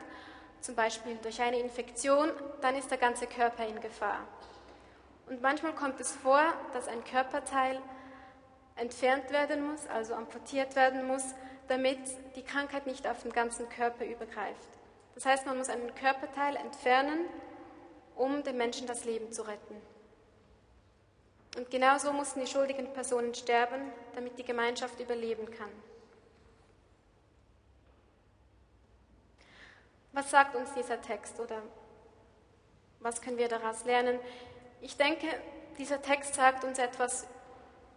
zum 0.60 0.76
Beispiel 0.76 1.16
durch 1.22 1.40
eine 1.40 1.58
Infektion, 1.58 2.30
dann 2.60 2.76
ist 2.76 2.90
der 2.90 2.98
ganze 2.98 3.26
Körper 3.26 3.66
in 3.66 3.80
Gefahr. 3.80 4.26
Und 5.26 5.40
manchmal 5.42 5.74
kommt 5.74 6.00
es 6.00 6.12
vor, 6.12 6.42
dass 6.72 6.88
ein 6.88 7.04
Körperteil 7.04 7.80
entfernt 8.76 9.30
werden 9.30 9.70
muss, 9.70 9.86
also 9.86 10.14
amputiert 10.14 10.76
werden 10.76 11.06
muss, 11.06 11.34
damit 11.68 11.98
die 12.36 12.42
Krankheit 12.42 12.86
nicht 12.86 13.06
auf 13.06 13.22
den 13.22 13.32
ganzen 13.32 13.68
Körper 13.68 14.04
übergreift. 14.04 14.68
Das 15.14 15.26
heißt, 15.26 15.46
man 15.46 15.58
muss 15.58 15.68
einen 15.68 15.94
Körperteil 15.94 16.56
entfernen, 16.56 17.26
um 18.16 18.42
dem 18.42 18.56
Menschen 18.56 18.86
das 18.86 19.04
Leben 19.04 19.32
zu 19.32 19.42
retten. 19.42 19.76
Und 21.56 21.70
genauso 21.70 22.12
mussten 22.12 22.40
die 22.40 22.46
schuldigen 22.46 22.92
Personen 22.92 23.34
sterben, 23.34 23.92
damit 24.14 24.38
die 24.38 24.44
Gemeinschaft 24.44 24.98
überleben 25.00 25.50
kann. 25.50 25.70
Was 30.12 30.30
sagt 30.30 30.56
uns 30.56 30.72
dieser 30.74 31.00
Text 31.00 31.40
oder 31.40 31.62
was 33.00 33.20
können 33.20 33.38
wir 33.38 33.48
daraus 33.48 33.84
lernen? 33.84 34.18
Ich 34.82 34.96
denke, 34.96 35.28
dieser 35.78 36.02
Text 36.02 36.34
sagt 36.34 36.64
uns 36.64 36.76
etwas 36.80 37.24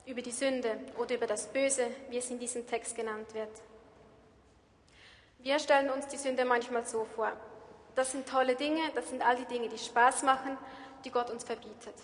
über 0.06 0.22
die 0.22 0.32
Sünde 0.32 0.80
oder 1.00 1.16
über 1.16 1.26
das 1.26 1.48
Böse, 1.48 1.88
wie 2.10 2.18
es 2.18 2.30
in 2.30 2.38
diesem 2.38 2.68
Text 2.68 2.96
genannt 2.96 3.34
wird. 3.34 3.50
Wir 5.40 5.58
stellen 5.58 5.90
uns 5.90 6.08
die 6.08 6.18
Sünde 6.18 6.46
manchmal 6.46 6.86
so 6.86 7.06
vor. 7.16 7.32
Das 7.96 8.12
sind 8.12 8.30
tolle 8.30 8.56
Dinge, 8.56 8.82
das 8.94 9.10
sind 9.10 9.26
all 9.26 9.36
die 9.36 9.46
Dinge, 9.46 9.68
die 9.68 9.80
Spaß 9.80 10.22
machen, 10.24 10.60
die 11.04 11.10
Gott 11.10 11.32
uns 11.32 11.44
verbietet. 11.44 11.96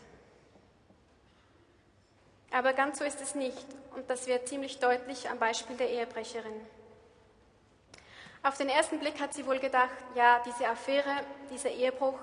Aber 2.50 2.74
ganz 2.74 2.98
so 2.98 3.04
ist 3.04 3.22
es 3.22 3.36
nicht 3.36 3.68
und 3.96 4.10
das 4.10 4.26
wird 4.26 4.48
ziemlich 4.48 4.80
deutlich 4.80 5.30
am 5.30 5.38
Beispiel 5.38 5.78
der 5.78 5.92
Ehebrecherin. 5.92 6.60
Auf 8.42 8.58
den 8.58 8.70
ersten 8.70 8.98
Blick 8.98 9.20
hat 9.20 9.36
sie 9.36 9.46
wohl 9.46 9.60
gedacht, 9.60 9.92
ja, 10.16 10.42
diese 10.44 10.68
Affäre, 10.68 11.24
dieser 11.52 11.70
Ehebruch, 11.70 12.18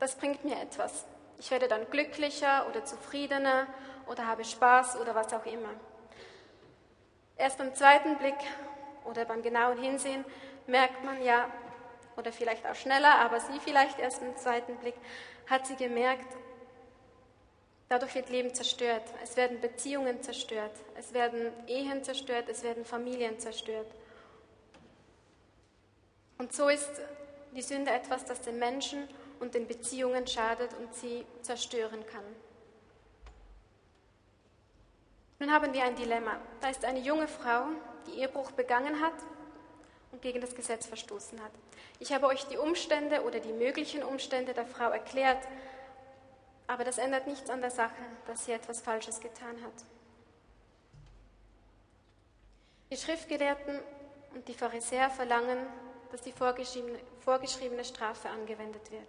das 0.00 0.16
bringt 0.16 0.44
mir 0.44 0.60
etwas. 0.60 1.04
Ich 1.38 1.50
werde 1.50 1.68
dann 1.68 1.90
glücklicher 1.90 2.66
oder 2.68 2.84
zufriedener 2.84 3.66
oder 4.06 4.26
habe 4.26 4.44
Spaß 4.44 4.96
oder 5.00 5.14
was 5.14 5.32
auch 5.32 5.46
immer. 5.46 5.70
Erst 7.36 7.58
beim 7.58 7.74
zweiten 7.74 8.16
Blick 8.16 8.36
oder 9.04 9.24
beim 9.24 9.42
genauen 9.42 9.78
Hinsehen 9.78 10.24
merkt 10.66 11.04
man 11.04 11.22
ja, 11.22 11.48
oder 12.16 12.32
vielleicht 12.32 12.66
auch 12.66 12.74
schneller, 12.74 13.16
aber 13.16 13.40
sie 13.40 13.58
vielleicht 13.60 13.98
erst 13.98 14.22
im 14.22 14.36
zweiten 14.36 14.76
Blick, 14.76 14.94
hat 15.48 15.66
sie 15.66 15.76
gemerkt, 15.76 16.36
dadurch 17.88 18.14
wird 18.14 18.30
Leben 18.30 18.54
zerstört. 18.54 19.02
Es 19.22 19.36
werden 19.36 19.60
Beziehungen 19.60 20.22
zerstört, 20.22 20.72
es 20.96 21.12
werden 21.12 21.52
Ehen 21.66 22.04
zerstört, 22.04 22.48
es 22.48 22.62
werden 22.62 22.84
Familien 22.84 23.38
zerstört. 23.38 23.88
Und 26.38 26.52
so 26.52 26.68
ist 26.68 26.90
die 27.52 27.62
Sünde 27.62 27.90
etwas, 27.90 28.24
das 28.24 28.40
den 28.40 28.58
Menschen 28.58 29.08
und 29.40 29.54
den 29.54 29.66
Beziehungen 29.66 30.26
schadet 30.26 30.72
und 30.74 30.94
sie 30.94 31.24
zerstören 31.42 32.04
kann. 32.06 32.24
Nun 35.38 35.52
haben 35.52 35.72
wir 35.72 35.84
ein 35.84 35.96
Dilemma. 35.96 36.38
Da 36.60 36.68
ist 36.68 36.84
eine 36.84 37.00
junge 37.00 37.28
Frau, 37.28 37.66
die 38.06 38.20
Ehebruch 38.20 38.52
begangen 38.52 39.00
hat 39.00 39.14
und 40.12 40.22
gegen 40.22 40.40
das 40.40 40.54
Gesetz 40.54 40.86
verstoßen 40.86 41.42
hat. 41.42 41.50
Ich 41.98 42.12
habe 42.12 42.26
euch 42.26 42.44
die 42.46 42.56
Umstände 42.56 43.22
oder 43.24 43.40
die 43.40 43.52
möglichen 43.52 44.02
Umstände 44.02 44.54
der 44.54 44.66
Frau 44.66 44.90
erklärt, 44.90 45.46
aber 46.66 46.84
das 46.84 46.98
ändert 46.98 47.26
nichts 47.26 47.50
an 47.50 47.60
der 47.60 47.70
Sache, 47.70 48.02
dass 48.26 48.46
sie 48.46 48.52
etwas 48.52 48.80
Falsches 48.80 49.20
getan 49.20 49.62
hat. 49.62 49.84
Die 52.90 52.96
Schriftgelehrten 52.96 53.80
und 54.34 54.46
die 54.48 54.54
Pharisäer 54.54 55.10
verlangen, 55.10 55.58
dass 56.10 56.22
die 56.22 56.32
vorgeschriebene, 56.32 56.98
vorgeschriebene 57.20 57.84
Strafe 57.84 58.28
angewendet 58.30 58.90
wird. 58.92 59.08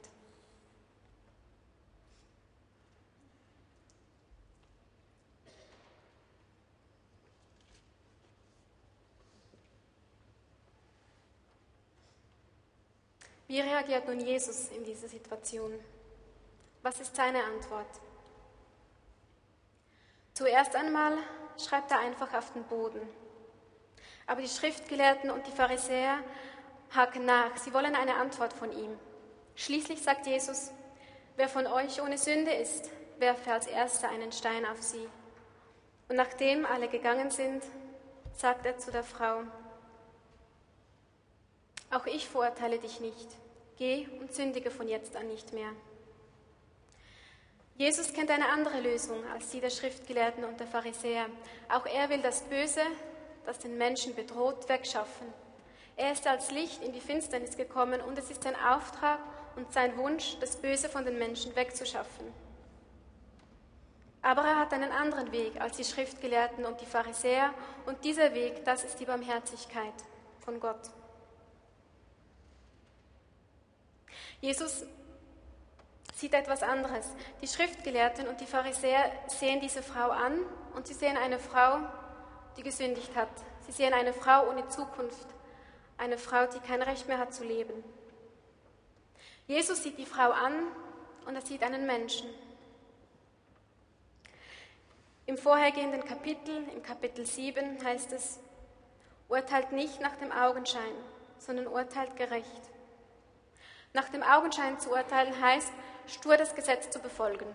Wie 13.48 13.60
reagiert 13.60 14.08
nun 14.08 14.20
Jesus 14.20 14.70
in 14.70 14.84
dieser 14.84 15.08
Situation? 15.08 15.72
Was 16.82 17.00
ist 17.00 17.16
seine 17.16 17.44
Antwort? 17.44 17.88
Zuerst 20.34 20.76
einmal 20.76 21.18
schreibt 21.58 21.92
er 21.92 22.00
einfach 22.00 22.34
auf 22.34 22.52
den 22.54 22.64
Boden. 22.64 23.02
Aber 24.28 24.42
die 24.42 24.48
Schriftgelehrten 24.48 25.30
und 25.30 25.46
die 25.46 25.52
Pharisäer 25.52 26.18
haken 26.96 27.26
nach. 27.26 27.56
Sie 27.58 27.74
wollen 27.74 27.96
eine 27.96 28.16
Antwort 28.16 28.54
von 28.54 28.72
ihm. 28.72 28.98
Schließlich 29.56 30.02
sagt 30.02 30.26
Jesus, 30.26 30.72
wer 31.36 31.48
von 31.48 31.68
euch 31.68 32.02
ohne 32.02 32.18
Sünde 32.18 32.52
ist, 32.52 32.90
werfe 33.20 33.54
als 33.54 33.68
erster 33.68 34.10
einen 34.10 34.32
Stein 34.32 34.66
auf 34.66 34.82
sie. 34.82 35.08
Und 36.10 36.16
nachdem 36.16 36.66
alle 36.66 36.88
gegangen 36.88 37.32
sind, 37.32 37.64
sagt 38.34 38.66
er 38.66 38.78
zu 38.78 38.92
der 38.92 39.04
Frau, 39.04 39.44
auch 41.92 42.06
ich 42.06 42.28
verurteile 42.28 42.80
dich 42.80 43.00
nicht. 43.00 43.28
Geh 43.78 44.08
und 44.20 44.34
sündige 44.34 44.72
von 44.72 44.88
jetzt 44.88 45.16
an 45.16 45.28
nicht 45.28 45.54
mehr. 45.54 45.72
Jesus 47.78 48.14
kennt 48.14 48.32
eine 48.32 48.48
andere 48.48 48.80
Lösung 48.80 49.18
als 49.34 49.50
die 49.50 49.60
der 49.60 49.70
Schriftgelehrten 49.70 50.46
und 50.46 50.60
der 50.60 50.68
Pharisäer. 50.68 51.26
Auch 51.70 51.86
er 51.86 52.10
will 52.10 52.22
das 52.22 52.42
Böse, 52.44 52.82
das 53.46 53.60
den 53.60 53.78
Menschen 53.78 54.16
bedroht, 54.16 54.70
wegschaffen. 54.70 55.28
Er 55.98 56.14
ist 56.14 56.26
als 56.26 56.52
Licht 56.52 56.82
in 56.82 56.94
die 56.94 57.02
Finsternis 57.02 57.58
gekommen 57.58 58.02
und 58.02 58.18
es 58.18 58.32
ist 58.32 58.44
sein 58.44 58.56
Auftrag 58.56 59.20
und 59.58 59.72
sein 59.74 59.98
Wunsch, 59.98 60.38
das 60.40 60.56
Böse 60.56 60.88
von 60.88 61.06
den 61.06 61.18
Menschen 61.20 61.54
wegzuschaffen. 61.56 62.26
Aber 64.22 64.42
er 64.42 64.58
hat 64.58 64.74
einen 64.74 64.92
anderen 64.92 65.32
Weg 65.32 65.60
als 65.62 65.78
die 65.78 65.84
Schriftgelehrten 65.84 66.66
und 66.66 66.82
die 66.82 66.86
Pharisäer 66.86 67.54
und 67.86 68.04
dieser 68.04 68.34
Weg, 68.34 68.66
das 68.66 68.84
ist 68.84 69.00
die 69.00 69.06
Barmherzigkeit 69.06 69.94
von 70.40 70.60
Gott. 70.60 70.90
Jesus 74.42 74.86
sieht 76.14 76.34
etwas 76.34 76.64
anderes. 76.64 77.10
Die 77.42 77.48
Schriftgelehrten 77.48 78.28
und 78.28 78.40
die 78.40 78.46
Pharisäer 78.46 79.12
sehen 79.28 79.60
diese 79.60 79.84
Frau 79.84 80.10
an 80.10 80.40
und 80.76 80.88
sie 80.88 80.94
sehen 80.94 81.18
eine 81.18 81.40
Frau, 81.40 81.80
die 82.58 82.64
gesündigt 82.64 83.16
hat. 83.16 83.30
Sie 83.66 83.72
sehen 83.72 83.94
eine 83.94 84.14
Frau 84.14 84.50
ohne 84.50 84.68
Zukunft, 84.70 85.28
eine 85.98 86.18
Frau, 86.18 86.46
die 86.48 86.60
kein 86.60 86.82
Recht 86.82 87.08
mehr 87.08 87.18
hat 87.18 87.34
zu 87.34 87.44
leben. 87.44 87.84
Jesus 89.48 89.84
sieht 89.84 89.98
die 89.98 90.06
Frau 90.06 90.32
an 90.32 90.54
und 91.26 91.36
er 91.36 91.42
sieht 91.42 91.64
einen 91.64 91.86
Menschen. 91.86 92.30
Im 95.28 95.38
vorhergehenden 95.38 96.04
Kapitel, 96.06 96.64
im 96.74 96.84
Kapitel 96.84 97.26
7, 97.26 97.84
heißt 97.84 98.14
es, 98.14 98.40
urteilt 99.28 99.72
nicht 99.72 100.00
nach 100.00 100.16
dem 100.18 100.32
Augenschein, 100.32 100.94
sondern 101.40 101.68
urteilt 101.68 102.16
gerecht. 102.16 102.70
Nach 103.96 104.10
dem 104.10 104.24
Augenschein 104.24 104.78
zu 104.78 104.92
urteilen 104.92 105.42
heißt, 105.42 105.72
stur 106.06 106.36
das 106.36 106.54
Gesetz 106.54 106.90
zu 106.90 107.00
befolgen 107.00 107.46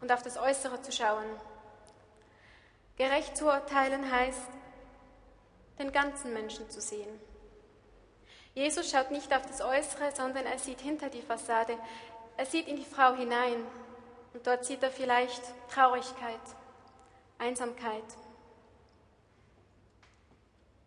und 0.00 0.10
auf 0.10 0.22
das 0.22 0.38
Äußere 0.38 0.80
zu 0.80 0.90
schauen. 0.90 1.26
Gerecht 2.96 3.36
zu 3.36 3.44
urteilen 3.44 4.10
heißt, 4.10 4.48
den 5.78 5.92
ganzen 5.92 6.32
Menschen 6.32 6.70
zu 6.70 6.80
sehen. 6.80 7.20
Jesus 8.54 8.90
schaut 8.90 9.10
nicht 9.10 9.36
auf 9.36 9.44
das 9.44 9.60
Äußere, 9.60 10.12
sondern 10.12 10.46
er 10.46 10.58
sieht 10.58 10.80
hinter 10.80 11.10
die 11.10 11.20
Fassade. 11.20 11.76
Er 12.38 12.46
sieht 12.46 12.66
in 12.66 12.76
die 12.76 12.84
Frau 12.86 13.12
hinein 13.12 13.62
und 14.32 14.46
dort 14.46 14.64
sieht 14.64 14.82
er 14.82 14.90
vielleicht 14.90 15.42
Traurigkeit, 15.68 16.40
Einsamkeit, 17.36 18.04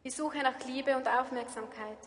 die 0.03 0.09
Suche 0.09 0.39
nach 0.39 0.59
Liebe 0.65 0.97
und 0.97 1.07
Aufmerksamkeit. 1.07 1.99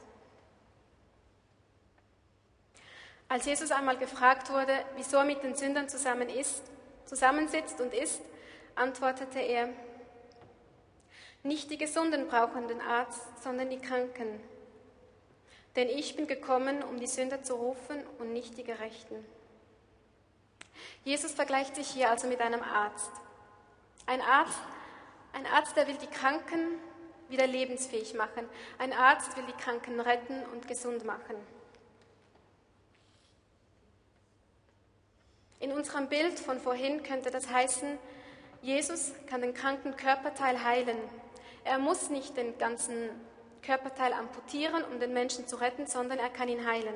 Als 3.29 3.45
Jesus 3.47 3.73
einmal 3.73 3.99
gefragt 3.99 4.51
wurde, 4.53 4.73
wieso 4.95 5.17
er 5.17 5.25
mit 5.25 5.43
den 5.43 5.57
Sündern 5.57 5.89
zusammen 5.89 6.29
ist, 6.29 6.63
zusammensitzt 7.07 7.81
und 7.81 7.93
isst, 7.93 8.23
antwortete 8.77 9.41
er, 9.41 9.69
nicht 11.43 11.71
die 11.71 11.79
Gesunden 11.79 12.29
brauchen 12.29 12.69
den 12.69 12.81
Arzt, 12.81 13.43
sondern 13.43 13.71
die 13.71 13.79
Kranken. 13.79 14.41
Denn 15.77 15.89
ich 15.89 16.17
bin 16.17 16.27
gekommen, 16.27 16.83
um 16.83 16.99
die 16.99 17.07
Sünder 17.07 17.43
zu 17.43 17.55
rufen 17.55 18.03
und 18.19 18.33
nicht 18.33 18.57
die 18.57 18.65
Gerechten. 18.65 19.25
Jesus 21.05 21.33
vergleicht 21.33 21.77
sich 21.77 21.89
hier 21.89 22.11
also 22.11 22.27
mit 22.27 22.41
einem 22.41 22.63
Arzt. 22.63 23.13
Ein 24.07 24.21
Arzt, 24.21 24.59
ein 25.33 25.47
Arzt, 25.47 25.77
der 25.77 25.87
will 25.87 25.97
die 25.97 26.07
Kranken 26.07 26.79
wieder 27.29 27.47
lebensfähig 27.47 28.15
machen. 28.15 28.49
Ein 28.79 28.93
Arzt 28.93 29.37
will 29.37 29.45
die 29.47 29.63
Kranken 29.63 30.01
retten 30.01 30.45
und 30.53 30.67
gesund 30.67 31.05
machen. 31.05 31.37
In 35.59 35.73
unserem 35.73 36.09
Bild 36.09 36.39
von 36.39 36.61
vorhin 36.61 37.03
könnte 37.03 37.31
das 37.31 37.51
heißen, 37.51 37.99
Jesus 38.63 39.13
kann 39.27 39.41
den 39.41 39.55
kranken 39.55 39.97
Körperteil 39.97 40.63
heilen. 40.63 40.99
Er 41.65 41.79
muss 41.79 42.11
nicht 42.11 42.37
den 42.37 42.59
ganzen 42.59 43.11
Körperteil 43.63 44.13
amputieren, 44.13 44.85
um 44.85 45.01
den 45.01 45.13
Menschen 45.13 45.47
zu 45.47 45.57
retten, 45.57 45.87
sondern 45.87 46.19
er 46.19 46.31
kann 46.31 46.49
ihn 46.49 46.67
heilen. 46.67 46.95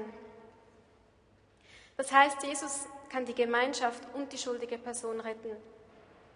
Das 1.96 2.12
heißt, 2.12 2.42
Jesus 2.44 2.86
kann 3.10 3.24
die 3.24 3.34
Gemeinschaft 3.34 4.02
und 4.14 4.32
die 4.32 4.38
schuldige 4.38 4.78
Person 4.78 5.20
retten. 5.20 5.56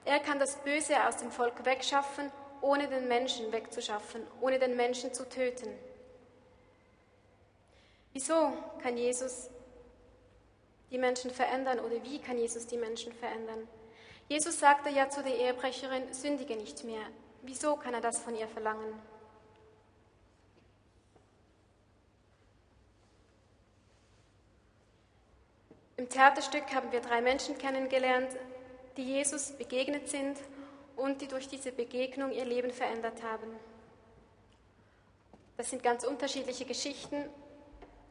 Er 0.04 0.18
kann 0.18 0.38
das 0.38 0.56
Böse 0.56 1.06
aus 1.06 1.16
dem 1.18 1.30
Volk 1.30 1.64
wegschaffen, 1.64 2.30
ohne 2.60 2.88
den 2.88 3.08
Menschen 3.08 3.52
wegzuschaffen, 3.52 4.26
ohne 4.40 4.58
den 4.58 4.76
Menschen 4.76 5.14
zu 5.14 5.28
töten. 5.28 5.68
Wieso 8.12 8.52
kann 8.82 8.96
Jesus 8.96 9.50
die 10.94 10.98
Menschen 10.98 11.32
verändern 11.32 11.80
oder 11.80 12.00
wie 12.04 12.20
kann 12.20 12.38
Jesus 12.38 12.68
die 12.68 12.76
Menschen 12.76 13.12
verändern? 13.12 13.66
Jesus 14.28 14.60
sagte 14.60 14.90
ja 14.90 15.10
zu 15.10 15.24
der 15.24 15.36
Ehebrecherin, 15.36 16.14
sündige 16.14 16.54
nicht 16.54 16.84
mehr. 16.84 17.02
Wieso 17.42 17.74
kann 17.74 17.94
er 17.94 18.00
das 18.00 18.20
von 18.20 18.36
ihr 18.36 18.46
verlangen? 18.46 18.94
Im 25.96 26.08
Theaterstück 26.08 26.72
haben 26.72 26.92
wir 26.92 27.00
drei 27.00 27.20
Menschen 27.20 27.58
kennengelernt, 27.58 28.30
die 28.96 29.04
Jesus 29.04 29.50
begegnet 29.50 30.08
sind 30.08 30.38
und 30.94 31.20
die 31.22 31.28
durch 31.28 31.48
diese 31.48 31.72
Begegnung 31.72 32.30
ihr 32.30 32.44
Leben 32.44 32.70
verändert 32.70 33.20
haben. 33.24 33.48
Das 35.56 35.70
sind 35.70 35.82
ganz 35.82 36.04
unterschiedliche 36.04 36.64
Geschichten 36.64 37.28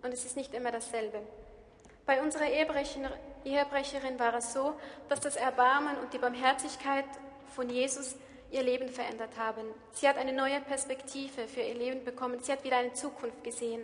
und 0.02 0.13
es 0.13 0.26
ist 0.26 0.36
nicht 0.36 0.54
immer 0.54 0.72
dasselbe. 0.72 1.22
Bei 2.06 2.22
unserer 2.22 2.48
Ehebrecherin 2.48 4.20
war 4.20 4.34
es 4.36 4.54
so, 4.54 4.76
dass 5.10 5.22
das 5.22 5.36
Erbarmen 5.36 5.98
und 5.98 6.13
die 6.13 6.18
Barmherzigkeit 6.18 7.06
von 7.56 7.70
Jesus 7.70 8.16
ihr 8.52 8.63
Leben 8.63 8.89
verändert 8.89 9.38
haben. 9.38 9.66
Sie 9.94 10.08
hat 10.08 10.18
eine 10.18 10.34
neue 10.34 10.60
Perspektive 10.62 11.48
für 11.48 11.62
ihr 11.62 11.76
Leben 11.76 12.04
bekommen. 12.04 12.39
Sie 12.42 12.52
hat 12.52 12.63
wieder 12.63 12.78
eine 12.78 12.94
Zukunft 12.94 13.44
gesehen. 13.44 13.82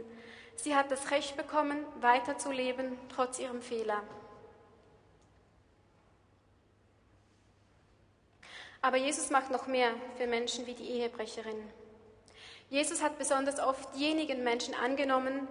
Sie 0.56 0.76
hat 0.76 0.92
das 0.92 1.12
Recht 1.12 1.38
bekommen, 1.38 1.86
weiterzuleben, 2.02 2.98
trotz 3.14 3.40
ihrem 3.40 3.62
Fehler. 3.62 4.04
Aber 8.82 8.98
Jesus 8.98 9.30
macht 9.30 9.52
noch 9.52 9.68
mehr 9.68 9.92
für 10.18 10.28
Menschen 10.28 10.66
wie 10.68 10.74
die 10.74 10.90
Ehebrecherin. 10.90 11.62
Jesus 12.70 13.02
hat 13.02 13.18
besonders 13.18 13.60
oft 13.60 13.96
diejenigen 13.96 14.44
Menschen 14.44 14.76
angenommen, 14.76 15.48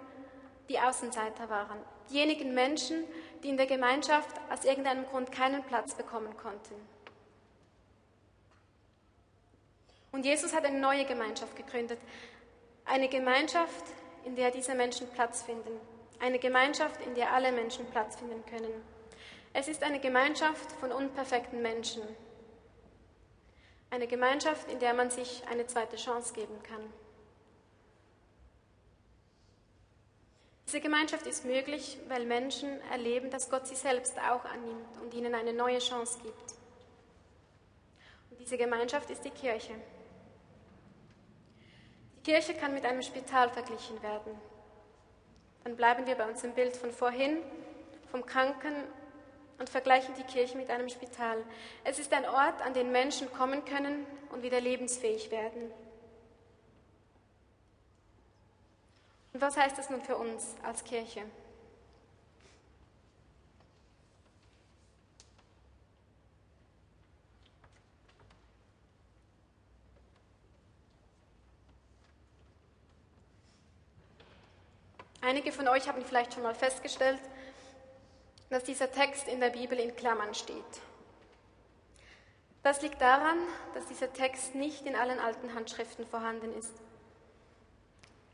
die 0.68 0.78
Außenseiter 0.78 1.48
waren, 1.50 1.78
diejenigen 2.10 2.54
Menschen, 2.54 3.04
die 3.42 3.48
in 3.48 3.56
der 3.56 3.66
Gemeinschaft 3.66 4.36
aus 4.50 4.64
irgendeinem 4.64 5.06
Grund 5.06 5.32
keinen 5.32 5.62
Platz 5.64 5.94
bekommen 5.94 6.36
konnten. 6.36 6.74
Und 10.10 10.24
Jesus 10.24 10.54
hat 10.54 10.64
eine 10.64 10.80
neue 10.80 11.04
Gemeinschaft 11.04 11.54
gegründet, 11.56 11.98
eine 12.84 13.08
Gemeinschaft, 13.08 13.84
in 14.24 14.34
der 14.34 14.50
diese 14.50 14.74
Menschen 14.74 15.06
Platz 15.10 15.42
finden, 15.42 15.80
eine 16.18 16.38
Gemeinschaft, 16.38 17.00
in 17.02 17.14
der 17.14 17.32
alle 17.32 17.52
Menschen 17.52 17.86
Platz 17.86 18.16
finden 18.16 18.44
können. 18.46 18.72
Es 19.52 19.68
ist 19.68 19.82
eine 19.82 20.00
Gemeinschaft 20.00 20.72
von 20.72 20.92
unperfekten 20.92 21.62
Menschen. 21.62 22.02
Eine 23.90 24.06
Gemeinschaft, 24.06 24.70
in 24.70 24.78
der 24.78 24.94
man 24.94 25.10
sich 25.10 25.42
eine 25.50 25.66
zweite 25.66 25.96
Chance 25.96 26.34
geben 26.34 26.62
kann. 26.62 26.82
Diese 30.68 30.82
Gemeinschaft 30.82 31.26
ist 31.26 31.46
möglich, 31.46 31.96
weil 32.08 32.26
Menschen 32.26 32.68
erleben, 32.92 33.30
dass 33.30 33.48
Gott 33.48 33.66
sie 33.66 33.74
selbst 33.74 34.18
auch 34.18 34.44
annimmt 34.44 34.98
und 35.00 35.14
ihnen 35.14 35.34
eine 35.34 35.54
neue 35.54 35.78
Chance 35.78 36.18
gibt. 36.22 36.52
Und 38.28 38.38
diese 38.38 38.58
Gemeinschaft 38.58 39.08
ist 39.08 39.24
die 39.24 39.30
Kirche. 39.30 39.72
Die 42.16 42.30
Kirche 42.30 42.52
kann 42.52 42.74
mit 42.74 42.84
einem 42.84 43.00
Spital 43.00 43.48
verglichen 43.48 44.02
werden. 44.02 44.38
Dann 45.64 45.74
bleiben 45.74 46.06
wir 46.06 46.16
bei 46.16 46.28
unserem 46.28 46.52
Bild 46.52 46.76
von 46.76 46.92
vorhin, 46.92 47.38
vom 48.10 48.26
Kranken 48.26 48.74
und 49.58 49.70
vergleichen 49.70 50.14
die 50.18 50.24
Kirche 50.24 50.58
mit 50.58 50.68
einem 50.68 50.90
Spital. 50.90 51.42
Es 51.82 51.98
ist 51.98 52.12
ein 52.12 52.26
Ort, 52.26 52.60
an 52.60 52.74
den 52.74 52.92
Menschen 52.92 53.32
kommen 53.32 53.64
können 53.64 54.04
und 54.32 54.42
wieder 54.42 54.60
lebensfähig 54.60 55.30
werden. 55.30 55.72
Und 59.38 59.42
was 59.42 59.56
heißt 59.56 59.78
das 59.78 59.88
nun 59.88 60.02
für 60.02 60.16
uns 60.16 60.56
als 60.64 60.82
Kirche? 60.82 61.22
Einige 75.20 75.52
von 75.52 75.68
euch 75.68 75.88
haben 75.88 76.04
vielleicht 76.04 76.34
schon 76.34 76.42
mal 76.42 76.56
festgestellt, 76.56 77.20
dass 78.50 78.64
dieser 78.64 78.90
Text 78.90 79.28
in 79.28 79.38
der 79.38 79.50
Bibel 79.50 79.78
in 79.78 79.94
Klammern 79.94 80.34
steht. 80.34 80.64
Das 82.64 82.82
liegt 82.82 83.00
daran, 83.00 83.38
dass 83.74 83.86
dieser 83.86 84.12
Text 84.12 84.56
nicht 84.56 84.84
in 84.84 84.96
allen 84.96 85.20
alten 85.20 85.54
Handschriften 85.54 86.04
vorhanden 86.08 86.52
ist. 86.58 86.74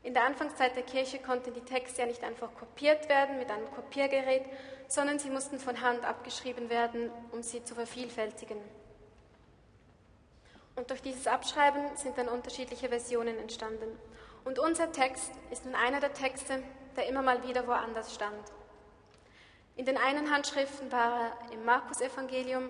In 0.05 0.13
der 0.13 0.23
Anfangszeit 0.23 0.75
der 0.75 0.83
Kirche 0.83 1.17
konnten 1.17 1.51
die 1.55 1.61
Texte 1.61 2.03
ja 2.03 2.07
nicht 2.07 2.23
einfach 2.23 2.53
kopiert 2.53 3.09
werden 3.09 3.39
mit 3.39 3.49
einem 3.49 3.71
Kopiergerät, 3.71 4.43
sondern 4.87 5.17
sie 5.17 5.31
mussten 5.31 5.57
von 5.57 5.81
Hand 5.81 6.05
abgeschrieben 6.05 6.69
werden, 6.69 7.09
um 7.31 7.41
sie 7.41 7.63
zu 7.63 7.73
vervielfältigen. 7.73 8.59
Und 10.75 10.91
durch 10.91 11.01
dieses 11.01 11.25
Abschreiben 11.25 11.97
sind 11.97 12.19
dann 12.19 12.27
unterschiedliche 12.27 12.89
Versionen 12.89 13.39
entstanden. 13.39 13.97
Und 14.43 14.59
unser 14.59 14.91
Text 14.91 15.31
ist 15.49 15.65
nun 15.65 15.73
einer 15.73 15.99
der 15.99 16.13
Texte, 16.13 16.61
der 16.95 17.07
immer 17.07 17.23
mal 17.23 17.41
wieder 17.47 17.65
woanders 17.65 18.13
stand. 18.13 18.51
In 19.75 19.85
den 19.85 19.97
einen 19.97 20.31
Handschriften 20.31 20.91
war 20.91 21.19
er 21.19 21.51
im 21.51 21.65
Markus-Evangelium, 21.65 22.69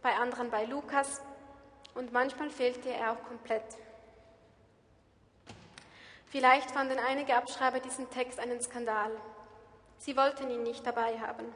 bei 0.00 0.14
anderen 0.14 0.48
bei 0.50 0.64
Lukas 0.64 1.20
und 1.94 2.14
manchmal 2.14 2.48
fehlte 2.48 2.88
er 2.88 3.12
auch 3.12 3.22
komplett. 3.24 3.76
Vielleicht 6.36 6.70
fanden 6.70 6.98
einige 6.98 7.34
Abschreiber 7.34 7.80
diesen 7.80 8.10
Text 8.10 8.38
einen 8.38 8.60
Skandal. 8.60 9.10
Sie 9.96 10.18
wollten 10.18 10.50
ihn 10.50 10.64
nicht 10.64 10.86
dabei 10.86 11.18
haben. 11.18 11.46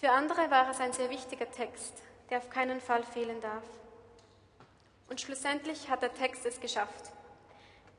Für 0.00 0.10
andere 0.10 0.50
war 0.50 0.68
es 0.68 0.80
ein 0.80 0.92
sehr 0.92 1.10
wichtiger 1.10 1.48
Text, 1.48 1.94
der 2.28 2.38
auf 2.38 2.50
keinen 2.50 2.80
Fall 2.80 3.04
fehlen 3.04 3.40
darf. 3.40 3.62
Und 5.08 5.20
schlussendlich 5.20 5.88
hat 5.88 6.02
der 6.02 6.12
Text 6.12 6.44
es 6.44 6.58
geschafft. 6.58 7.12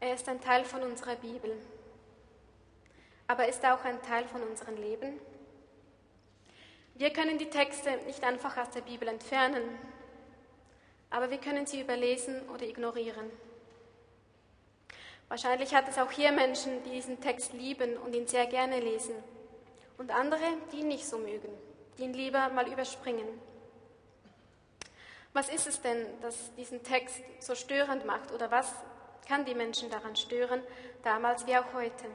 Er 0.02 0.16
ist 0.16 0.28
ein 0.28 0.42
Teil 0.42 0.66
von 0.66 0.84
unserer 0.84 1.16
Bibel. 1.16 1.56
Aber 3.28 3.48
ist 3.48 3.64
er 3.64 3.76
auch 3.76 3.86
ein 3.86 4.02
Teil 4.02 4.26
von 4.28 4.44
unserem 4.44 4.76
Leben? 4.76 5.18
Wir 6.96 7.12
können 7.12 7.38
die 7.38 7.50
Texte 7.50 7.96
nicht 8.06 8.22
einfach 8.26 8.58
aus 8.58 8.72
der 8.72 8.82
Bibel 8.82 9.08
entfernen, 9.08 9.64
aber 11.10 11.30
wir 11.30 11.38
können 11.38 11.66
sie 11.66 11.80
überlesen 11.80 12.50
oder 12.50 12.64
ignorieren. 12.66 13.32
Wahrscheinlich 15.30 15.76
hat 15.76 15.90
es 15.90 15.98
auch 15.98 16.12
hier 16.12 16.32
Menschen, 16.32 16.84
die 16.84 16.92
diesen 16.92 17.20
Text 17.20 17.54
lieben 17.54 17.98
und 17.98 18.16
ihn 18.16 18.28
sehr 18.28 18.48
gerne 18.48 18.80
lesen. 18.80 19.16
Und 19.98 20.12
andere, 20.12 20.46
die 20.72 20.80
ihn 20.80 20.88
nicht 20.88 21.06
so 21.06 21.18
mögen, 21.18 21.50
die 21.98 22.04
ihn 22.04 22.14
lieber 22.14 22.50
mal 22.50 22.72
überspringen. 22.72 23.28
Was 25.34 25.50
ist 25.50 25.68
es 25.68 25.82
denn, 25.82 26.06
das 26.22 26.54
diesen 26.56 26.84
Text 26.84 27.22
so 27.40 27.56
störend 27.56 28.06
macht? 28.06 28.32
Oder 28.32 28.50
was 28.52 28.72
kann 29.28 29.44
die 29.46 29.54
Menschen 29.54 29.90
daran 29.90 30.16
stören, 30.16 30.64
damals 31.04 31.46
wie 31.46 31.58
auch 31.58 31.74
heute? 31.74 32.06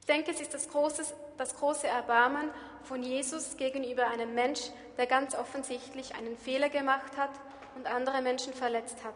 Ich 0.00 0.06
denke, 0.06 0.30
es 0.32 0.40
ist 0.40 0.54
das 0.54 0.68
große, 0.68 1.04
das 1.36 1.56
große 1.56 1.86
Erbarmen 1.86 2.50
von 2.82 3.02
Jesus 3.02 3.56
gegenüber 3.56 4.08
einem 4.08 4.34
Mensch, 4.34 4.60
der 4.98 5.06
ganz 5.06 5.34
offensichtlich 5.34 6.14
einen 6.14 6.36
Fehler 6.36 6.68
gemacht 6.68 7.16
hat 7.16 7.30
und 7.76 7.86
andere 7.86 8.22
Menschen 8.22 8.52
verletzt 8.52 9.04
hat. 9.04 9.14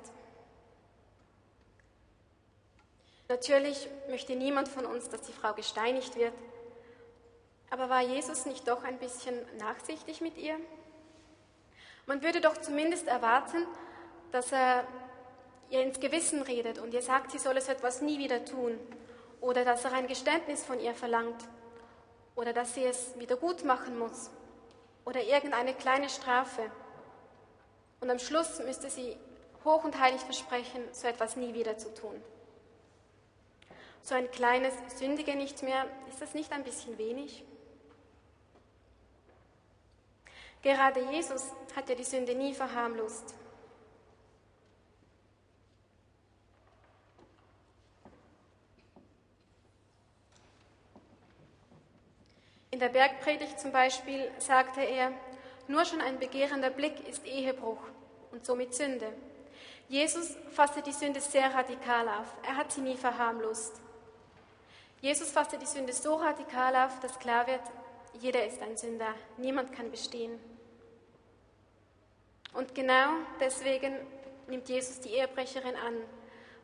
Natürlich 3.30 3.88
möchte 4.08 4.34
niemand 4.34 4.66
von 4.66 4.84
uns, 4.84 5.08
dass 5.08 5.22
die 5.22 5.32
Frau 5.32 5.52
gesteinigt 5.52 6.16
wird. 6.16 6.32
Aber 7.70 7.88
war 7.88 8.00
Jesus 8.00 8.44
nicht 8.44 8.66
doch 8.66 8.82
ein 8.82 8.98
bisschen 8.98 9.36
nachsichtig 9.56 10.20
mit 10.20 10.36
ihr? 10.36 10.56
Man 12.06 12.24
würde 12.24 12.40
doch 12.40 12.56
zumindest 12.56 13.06
erwarten, 13.06 13.68
dass 14.32 14.50
er 14.50 14.84
ihr 15.68 15.80
ins 15.80 16.00
Gewissen 16.00 16.42
redet 16.42 16.80
und 16.80 16.92
ihr 16.92 17.02
sagt, 17.02 17.30
sie 17.30 17.38
solle 17.38 17.60
so 17.60 17.70
etwas 17.70 18.02
nie 18.02 18.18
wieder 18.18 18.44
tun. 18.44 18.76
Oder 19.40 19.64
dass 19.64 19.84
er 19.84 19.92
ein 19.92 20.08
Geständnis 20.08 20.64
von 20.64 20.80
ihr 20.80 20.94
verlangt. 20.94 21.44
Oder 22.34 22.52
dass 22.52 22.74
sie 22.74 22.84
es 22.84 23.16
wieder 23.16 23.36
gut 23.36 23.64
machen 23.64 23.96
muss. 23.96 24.28
Oder 25.04 25.22
irgendeine 25.22 25.74
kleine 25.74 26.08
Strafe. 26.08 26.68
Und 28.00 28.10
am 28.10 28.18
Schluss 28.18 28.58
müsste 28.58 28.90
sie 28.90 29.16
hoch 29.64 29.84
und 29.84 30.00
heilig 30.00 30.22
versprechen, 30.22 30.82
so 30.90 31.06
etwas 31.06 31.36
nie 31.36 31.54
wieder 31.54 31.78
zu 31.78 31.94
tun 31.94 32.20
so 34.02 34.14
ein 34.14 34.30
kleines 34.30 34.74
Sündige 34.96 35.34
nicht 35.36 35.62
mehr, 35.62 35.86
ist 36.08 36.20
das 36.20 36.34
nicht 36.34 36.52
ein 36.52 36.64
bisschen 36.64 36.98
wenig? 36.98 37.44
Gerade 40.62 41.00
Jesus 41.10 41.52
hat 41.74 41.88
ja 41.88 41.94
die 41.94 42.04
Sünde 42.04 42.34
nie 42.34 42.54
verharmlost. 42.54 43.34
In 52.72 52.78
der 52.78 52.88
Bergpredigt 52.88 53.58
zum 53.58 53.72
Beispiel 53.72 54.30
sagte 54.38 54.80
er, 54.80 55.12
nur 55.66 55.84
schon 55.84 56.00
ein 56.00 56.18
begehrender 56.18 56.70
Blick 56.70 57.06
ist 57.08 57.24
Ehebruch 57.26 57.80
und 58.32 58.44
somit 58.44 58.74
Sünde. 58.74 59.12
Jesus 59.88 60.36
fasste 60.52 60.82
die 60.82 60.92
Sünde 60.92 61.20
sehr 61.20 61.52
radikal 61.52 62.08
auf. 62.08 62.26
Er 62.46 62.56
hat 62.56 62.70
sie 62.70 62.80
nie 62.80 62.96
verharmlost. 62.96 63.80
Jesus 65.00 65.30
fasste 65.30 65.56
die 65.56 65.66
Sünde 65.66 65.92
so 65.92 66.16
radikal 66.16 66.76
auf, 66.76 67.00
dass 67.00 67.18
klar 67.18 67.46
wird, 67.46 67.62
jeder 68.20 68.46
ist 68.46 68.60
ein 68.60 68.76
Sünder, 68.76 69.14
niemand 69.38 69.72
kann 69.72 69.90
bestehen. 69.90 70.38
Und 72.52 72.74
genau 72.74 73.12
deswegen 73.38 73.94
nimmt 74.48 74.68
Jesus 74.68 75.00
die 75.00 75.10
Ehebrecherin 75.10 75.76
an, 75.76 75.94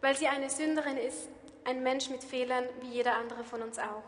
weil 0.01 0.16
sie 0.16 0.29
eine 0.29 0.51
Sünderin 0.51 0.99
ist, 0.99 1.29
ein 1.64 1.83
Mensch 1.83 2.11
mit 2.11 2.22
Fehlern 2.22 2.64
wie 2.81 2.88
jeder 2.88 3.14
andere 3.14 3.42
von 3.42 3.62
uns 3.62 3.79
auch. 3.79 4.03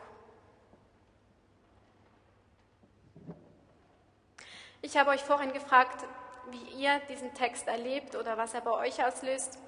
Ich 4.83 4.97
habe 4.97 5.11
euch 5.11 5.23
vorhin 5.23 5.53
gefragt, 5.53 6.05
wie 6.51 6.83
ihr 6.83 7.01
diesen 7.09 7.35
Text 7.35 7.67
erlebt 7.67 8.14
oder 8.14 8.37
was 8.37 8.55
er 8.55 8.61
bei 8.61 8.71
euch 8.71 9.05
auslöst. 9.05 9.59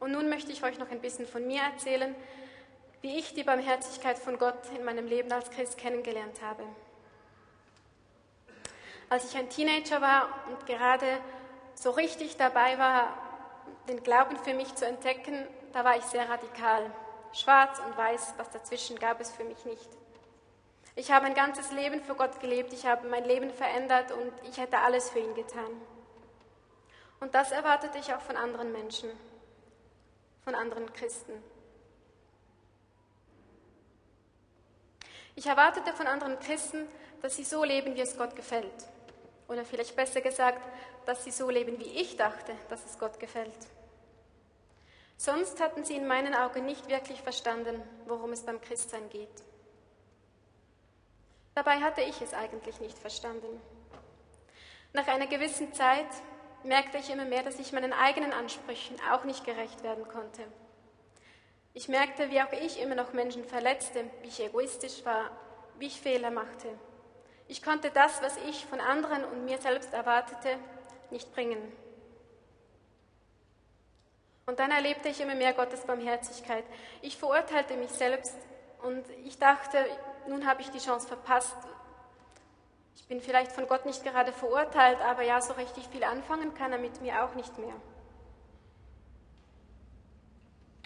Und 0.00 0.12
nun 0.12 0.28
möchte 0.28 0.52
ich 0.52 0.62
euch 0.64 0.78
noch 0.78 0.90
ein 0.90 1.00
bisschen 1.00 1.26
von 1.26 1.46
mir 1.46 1.62
erzählen, 1.62 2.14
wie 3.04 3.18
ich 3.18 3.34
die 3.34 3.44
Barmherzigkeit 3.44 4.18
von 4.18 4.38
Gott 4.38 4.56
in 4.74 4.82
meinem 4.82 5.06
Leben 5.06 5.30
als 5.30 5.50
Christ 5.50 5.76
kennengelernt 5.76 6.40
habe. 6.40 6.64
Als 9.10 9.30
ich 9.30 9.36
ein 9.36 9.50
Teenager 9.50 10.00
war 10.00 10.30
und 10.48 10.64
gerade 10.64 11.18
so 11.74 11.90
richtig 11.90 12.38
dabei 12.38 12.78
war, 12.78 13.14
den 13.90 14.02
Glauben 14.02 14.38
für 14.38 14.54
mich 14.54 14.74
zu 14.74 14.86
entdecken, 14.86 15.46
da 15.74 15.84
war 15.84 15.98
ich 15.98 16.04
sehr 16.04 16.26
radikal. 16.30 16.90
Schwarz 17.34 17.78
und 17.80 17.94
weiß, 17.94 18.34
was 18.38 18.48
dazwischen 18.48 18.98
gab 18.98 19.20
es 19.20 19.30
für 19.30 19.44
mich 19.44 19.62
nicht. 19.66 19.90
Ich 20.96 21.12
habe 21.12 21.26
ein 21.26 21.34
ganzes 21.34 21.72
Leben 21.72 22.00
für 22.00 22.14
Gott 22.14 22.40
gelebt, 22.40 22.72
ich 22.72 22.86
habe 22.86 23.06
mein 23.08 23.26
Leben 23.26 23.50
verändert 23.50 24.12
und 24.12 24.32
ich 24.48 24.56
hätte 24.56 24.78
alles 24.78 25.10
für 25.10 25.18
ihn 25.18 25.34
getan. 25.34 25.82
Und 27.20 27.34
das 27.34 27.52
erwartete 27.52 27.98
ich 27.98 28.14
auch 28.14 28.22
von 28.22 28.38
anderen 28.38 28.72
Menschen, 28.72 29.10
von 30.42 30.54
anderen 30.54 30.90
Christen. 30.94 31.34
Ich 35.36 35.46
erwartete 35.46 35.92
von 35.92 36.06
anderen 36.06 36.38
Christen, 36.38 36.86
dass 37.22 37.36
sie 37.36 37.44
so 37.44 37.64
leben, 37.64 37.94
wie 37.94 38.00
es 38.00 38.16
Gott 38.16 38.36
gefällt. 38.36 38.88
Oder 39.48 39.64
vielleicht 39.64 39.96
besser 39.96 40.20
gesagt, 40.20 40.60
dass 41.06 41.24
sie 41.24 41.30
so 41.30 41.50
leben, 41.50 41.78
wie 41.78 42.00
ich 42.00 42.16
dachte, 42.16 42.54
dass 42.68 42.84
es 42.84 42.98
Gott 42.98 43.18
gefällt. 43.18 43.58
Sonst 45.16 45.60
hatten 45.60 45.84
sie 45.84 45.96
in 45.96 46.06
meinen 46.06 46.34
Augen 46.34 46.64
nicht 46.64 46.88
wirklich 46.88 47.20
verstanden, 47.22 47.82
worum 48.06 48.32
es 48.32 48.42
beim 48.42 48.60
Christsein 48.60 49.08
geht. 49.10 49.28
Dabei 51.54 51.80
hatte 51.80 52.02
ich 52.02 52.20
es 52.20 52.34
eigentlich 52.34 52.80
nicht 52.80 52.98
verstanden. 52.98 53.60
Nach 54.92 55.06
einer 55.06 55.26
gewissen 55.26 55.72
Zeit 55.72 56.08
merkte 56.64 56.98
ich 56.98 57.10
immer 57.10 57.24
mehr, 57.24 57.42
dass 57.42 57.58
ich 57.58 57.72
meinen 57.72 57.92
eigenen 57.92 58.32
Ansprüchen 58.32 58.96
auch 59.12 59.24
nicht 59.24 59.44
gerecht 59.44 59.82
werden 59.82 60.06
konnte. 60.08 60.42
Ich 61.76 61.88
merkte, 61.88 62.30
wie 62.30 62.40
auch 62.40 62.52
ich 62.52 62.80
immer 62.80 62.94
noch 62.94 63.12
Menschen 63.12 63.44
verletzte, 63.44 64.04
wie 64.22 64.28
ich 64.28 64.40
egoistisch 64.40 65.04
war, 65.04 65.32
wie 65.78 65.86
ich 65.86 66.00
Fehler 66.00 66.30
machte. 66.30 66.68
Ich 67.48 67.64
konnte 67.64 67.90
das, 67.90 68.22
was 68.22 68.36
ich 68.48 68.64
von 68.66 68.80
anderen 68.80 69.24
und 69.24 69.44
mir 69.44 69.58
selbst 69.58 69.92
erwartete, 69.92 70.56
nicht 71.10 71.34
bringen. 71.34 71.60
Und 74.46 74.60
dann 74.60 74.70
erlebte 74.70 75.08
ich 75.08 75.20
immer 75.20 75.34
mehr 75.34 75.52
Gottes 75.52 75.80
Barmherzigkeit. 75.80 76.64
Ich 77.02 77.16
verurteilte 77.16 77.76
mich 77.76 77.90
selbst 77.90 78.36
und 78.82 79.04
ich 79.24 79.38
dachte, 79.38 79.84
nun 80.28 80.46
habe 80.46 80.62
ich 80.62 80.70
die 80.70 80.78
Chance 80.78 81.08
verpasst. 81.08 81.56
Ich 82.94 83.08
bin 83.08 83.20
vielleicht 83.20 83.50
von 83.50 83.66
Gott 83.66 83.84
nicht 83.84 84.04
gerade 84.04 84.32
verurteilt, 84.32 85.00
aber 85.00 85.22
ja, 85.22 85.40
so 85.40 85.54
richtig 85.54 85.88
viel 85.88 86.04
anfangen 86.04 86.54
kann 86.54 86.70
er 86.70 86.78
mit 86.78 87.00
mir 87.00 87.24
auch 87.24 87.34
nicht 87.34 87.58
mehr. 87.58 87.74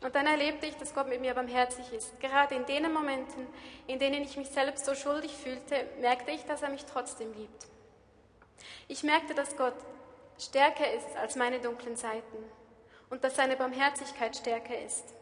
Und 0.03 0.15
dann 0.15 0.27
erlebte 0.27 0.67
ich, 0.67 0.77
dass 0.77 0.95
Gott 0.95 1.09
mit 1.09 1.21
mir 1.21 1.35
barmherzig 1.35 1.93
ist. 1.93 2.21
Gerade 2.21 2.55
in 2.55 2.67
den 2.67 2.93
Momenten, 2.93 3.47
in 3.89 3.99
denen 3.99 4.23
ich 4.23 4.37
mich 4.37 4.49
selbst 4.49 4.85
so 4.85 4.95
schuldig 4.95 5.33
fühlte, 5.33 5.89
merkte 6.01 6.31
ich, 6.31 6.45
dass 6.45 6.63
er 6.63 6.71
mich 6.71 6.85
trotzdem 6.85 7.33
liebt. 7.33 7.67
Ich 8.87 9.03
merkte, 9.03 9.35
dass 9.35 9.57
Gott 9.57 9.75
stärker 10.39 10.91
ist 10.93 11.17
als 11.17 11.35
meine 11.35 11.59
dunklen 11.59 11.97
Seiten 11.97 12.45
und 13.11 13.25
dass 13.25 13.35
seine 13.35 13.57
Barmherzigkeit 13.57 14.37
stärker 14.37 14.79
ist. 14.81 15.15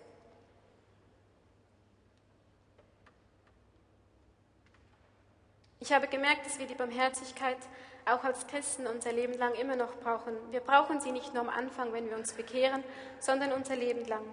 Ich 5.81 5.93
habe 5.93 6.09
gemerkt, 6.09 6.45
dass 6.45 6.59
wir 6.59 6.67
die 6.67 6.75
Barmherzigkeit 6.75 7.59
auch 8.07 8.25
als 8.25 8.47
Christen 8.47 8.87
unser 8.87 9.13
Leben 9.13 9.35
lang 9.35 9.55
immer 9.55 9.77
noch 9.77 9.95
brauchen. 9.97 10.35
Wir 10.51 10.61
brauchen 10.61 11.01
sie 11.01 11.13
nicht 11.13 11.33
nur 11.33 11.43
am 11.43 11.49
Anfang, 11.49 11.93
wenn 11.93 12.09
wir 12.09 12.17
uns 12.17 12.33
bekehren, 12.33 12.85
sondern 13.21 13.53
unser 13.53 13.77
Leben 13.77 14.05
lang. 14.07 14.25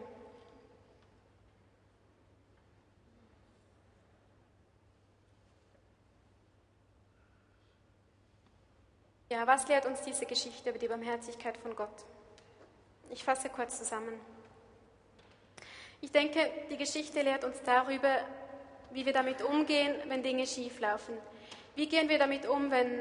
Ja, 9.33 9.47
was 9.47 9.67
lehrt 9.67 9.87
uns 9.87 9.99
diese 10.01 10.27
Geschichte 10.27 10.69
über 10.69 10.77
die 10.77 10.87
Barmherzigkeit 10.87 11.57
von 11.57 11.75
Gott? 11.75 12.05
Ich 13.09 13.23
fasse 13.23 13.49
kurz 13.49 13.79
zusammen. 13.79 14.19
Ich 16.01 16.11
denke, 16.11 16.39
die 16.69 16.77
Geschichte 16.77 17.19
lehrt 17.23 17.43
uns 17.43 17.59
darüber, 17.63 18.15
wie 18.91 19.07
wir 19.07 19.11
damit 19.11 19.41
umgehen, 19.41 19.95
wenn 20.07 20.21
Dinge 20.21 20.45
schieflaufen. 20.45 21.17
Wie 21.73 21.89
gehen 21.89 22.09
wir 22.09 22.19
damit 22.19 22.47
um, 22.47 22.69
wenn, 22.69 22.99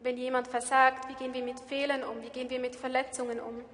wenn 0.00 0.18
jemand 0.18 0.48
versagt? 0.48 1.08
Wie 1.08 1.14
gehen 1.14 1.32
wir 1.32 1.44
mit 1.44 1.60
Fehlern 1.60 2.02
um? 2.02 2.20
Wie 2.22 2.30
gehen 2.30 2.50
wir 2.50 2.58
mit 2.58 2.74
Verletzungen 2.74 3.38
um? 3.38 3.64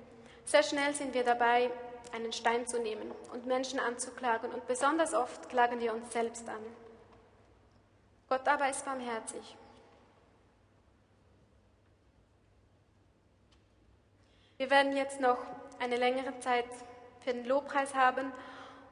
Sehr 0.45 0.63
schnell 0.63 0.93
sind 0.93 1.15
wir 1.15 1.25
dabei, 1.25 1.71
einen 2.13 2.35
Stein 2.35 2.67
zu 2.67 2.81
nehmen 2.81 3.11
und 3.33 3.47
Menschen 3.47 3.79
anzuklagen 3.81 4.53
und 4.53 4.67
besonders 4.67 5.15
oft 5.15 5.49
klagen 5.49 5.81
wir 5.81 5.95
uns 5.95 6.13
selbst 6.13 6.47
an. 6.51 6.63
Gott 8.29 8.47
aber 8.47 8.69
ist 8.69 8.85
barmherzig. 8.85 9.57
Wir 14.63 14.71
werden 14.71 14.97
jetzt 14.97 15.21
noch 15.21 15.39
eine 15.81 15.97
längere 15.97 16.39
Zeit 16.39 16.67
für 17.19 17.33
den 17.33 17.45
Lobpreis 17.47 17.97
haben 17.97 18.33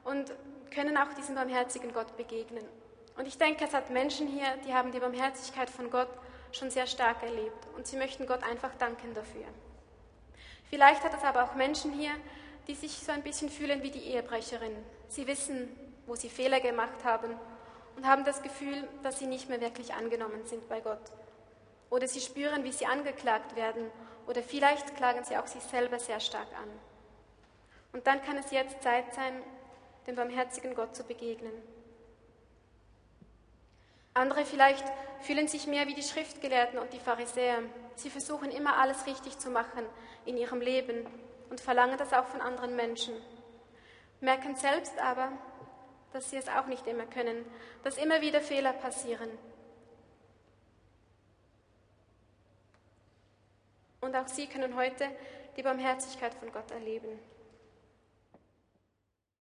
und 0.03 0.29
können 0.69 0.97
auch 0.97 1.13
diesem 1.13 1.35
barmherzigen 1.35 1.93
Gott 1.93 2.17
begegnen. 2.17 2.65
Und 3.17 3.25
ich 3.25 3.37
denke, 3.37 3.63
es 3.63 3.73
hat 3.73 3.89
Menschen 3.89 4.27
hier, 4.27 4.57
die 4.67 4.73
haben 4.73 4.91
die 4.91 4.99
Barmherzigkeit 4.99 5.69
von 5.69 5.89
Gott 5.89 6.09
schon 6.51 6.69
sehr 6.69 6.87
stark 6.87 7.23
erlebt 7.23 7.67
und 7.77 7.87
sie 7.87 7.95
möchten 7.95 8.27
Gott 8.27 8.43
einfach 8.43 8.75
danken 8.79 9.13
dafür. 9.13 9.45
Vielleicht 10.69 11.05
hat 11.05 11.13
es 11.13 11.23
aber 11.23 11.45
auch 11.45 11.55
Menschen 11.55 11.93
hier, 11.93 12.11
die 12.67 12.75
sich 12.75 12.91
so 12.91 13.13
ein 13.13 13.23
bisschen 13.23 13.47
fühlen 13.47 13.81
wie 13.81 13.91
die 13.91 14.07
Ehebrecherin. 14.07 14.75
Sie 15.07 15.25
wissen, 15.25 15.69
wo 16.05 16.15
sie 16.15 16.27
Fehler 16.27 16.59
gemacht 16.59 17.05
haben 17.05 17.31
und 17.95 18.05
haben 18.05 18.25
das 18.25 18.43
Gefühl, 18.43 18.89
dass 19.03 19.19
sie 19.19 19.27
nicht 19.27 19.47
mehr 19.47 19.61
wirklich 19.61 19.93
angenommen 19.93 20.43
sind 20.43 20.67
bei 20.67 20.81
Gott. 20.81 21.13
Oder 21.89 22.09
sie 22.09 22.19
spüren, 22.19 22.65
wie 22.65 22.73
sie 22.73 22.87
angeklagt 22.87 23.55
werden 23.55 23.89
oder 24.27 24.43
vielleicht 24.43 24.95
klagen 24.95 25.23
sie 25.23 25.37
auch 25.37 25.47
sich 25.47 25.63
selber 25.63 25.99
sehr 25.99 26.19
stark 26.19 26.47
an. 26.57 26.69
Und 27.93 28.07
dann 28.07 28.21
kann 28.21 28.37
es 28.37 28.51
jetzt 28.51 28.81
Zeit 28.81 29.13
sein, 29.13 29.43
dem 30.07 30.15
barmherzigen 30.15 30.75
Gott 30.75 30.95
zu 30.95 31.03
begegnen. 31.03 31.53
Andere 34.13 34.45
vielleicht 34.45 34.85
fühlen 35.21 35.47
sich 35.47 35.67
mehr 35.67 35.87
wie 35.87 35.93
die 35.93 36.03
Schriftgelehrten 36.03 36.79
und 36.79 36.91
die 36.93 36.99
Pharisäer. 36.99 37.59
Sie 37.95 38.09
versuchen 38.09 38.51
immer 38.51 38.77
alles 38.77 39.05
richtig 39.05 39.37
zu 39.39 39.49
machen 39.49 39.85
in 40.25 40.37
ihrem 40.37 40.59
Leben 40.59 41.05
und 41.49 41.61
verlangen 41.61 41.97
das 41.97 42.13
auch 42.13 42.25
von 42.25 42.41
anderen 42.41 42.75
Menschen. 42.75 43.13
Merken 44.19 44.55
selbst 44.55 44.97
aber, 44.99 45.31
dass 46.13 46.29
sie 46.29 46.37
es 46.37 46.49
auch 46.49 46.65
nicht 46.65 46.87
immer 46.87 47.05
können, 47.05 47.45
dass 47.83 47.97
immer 47.97 48.21
wieder 48.21 48.41
Fehler 48.41 48.73
passieren. 48.73 49.29
Und 54.01 54.15
auch 54.15 54.27
sie 54.27 54.47
können 54.47 54.75
heute 54.75 55.05
die 55.55 55.61
Barmherzigkeit 55.61 56.33
von 56.33 56.51
Gott 56.51 56.71
erleben. 56.71 57.19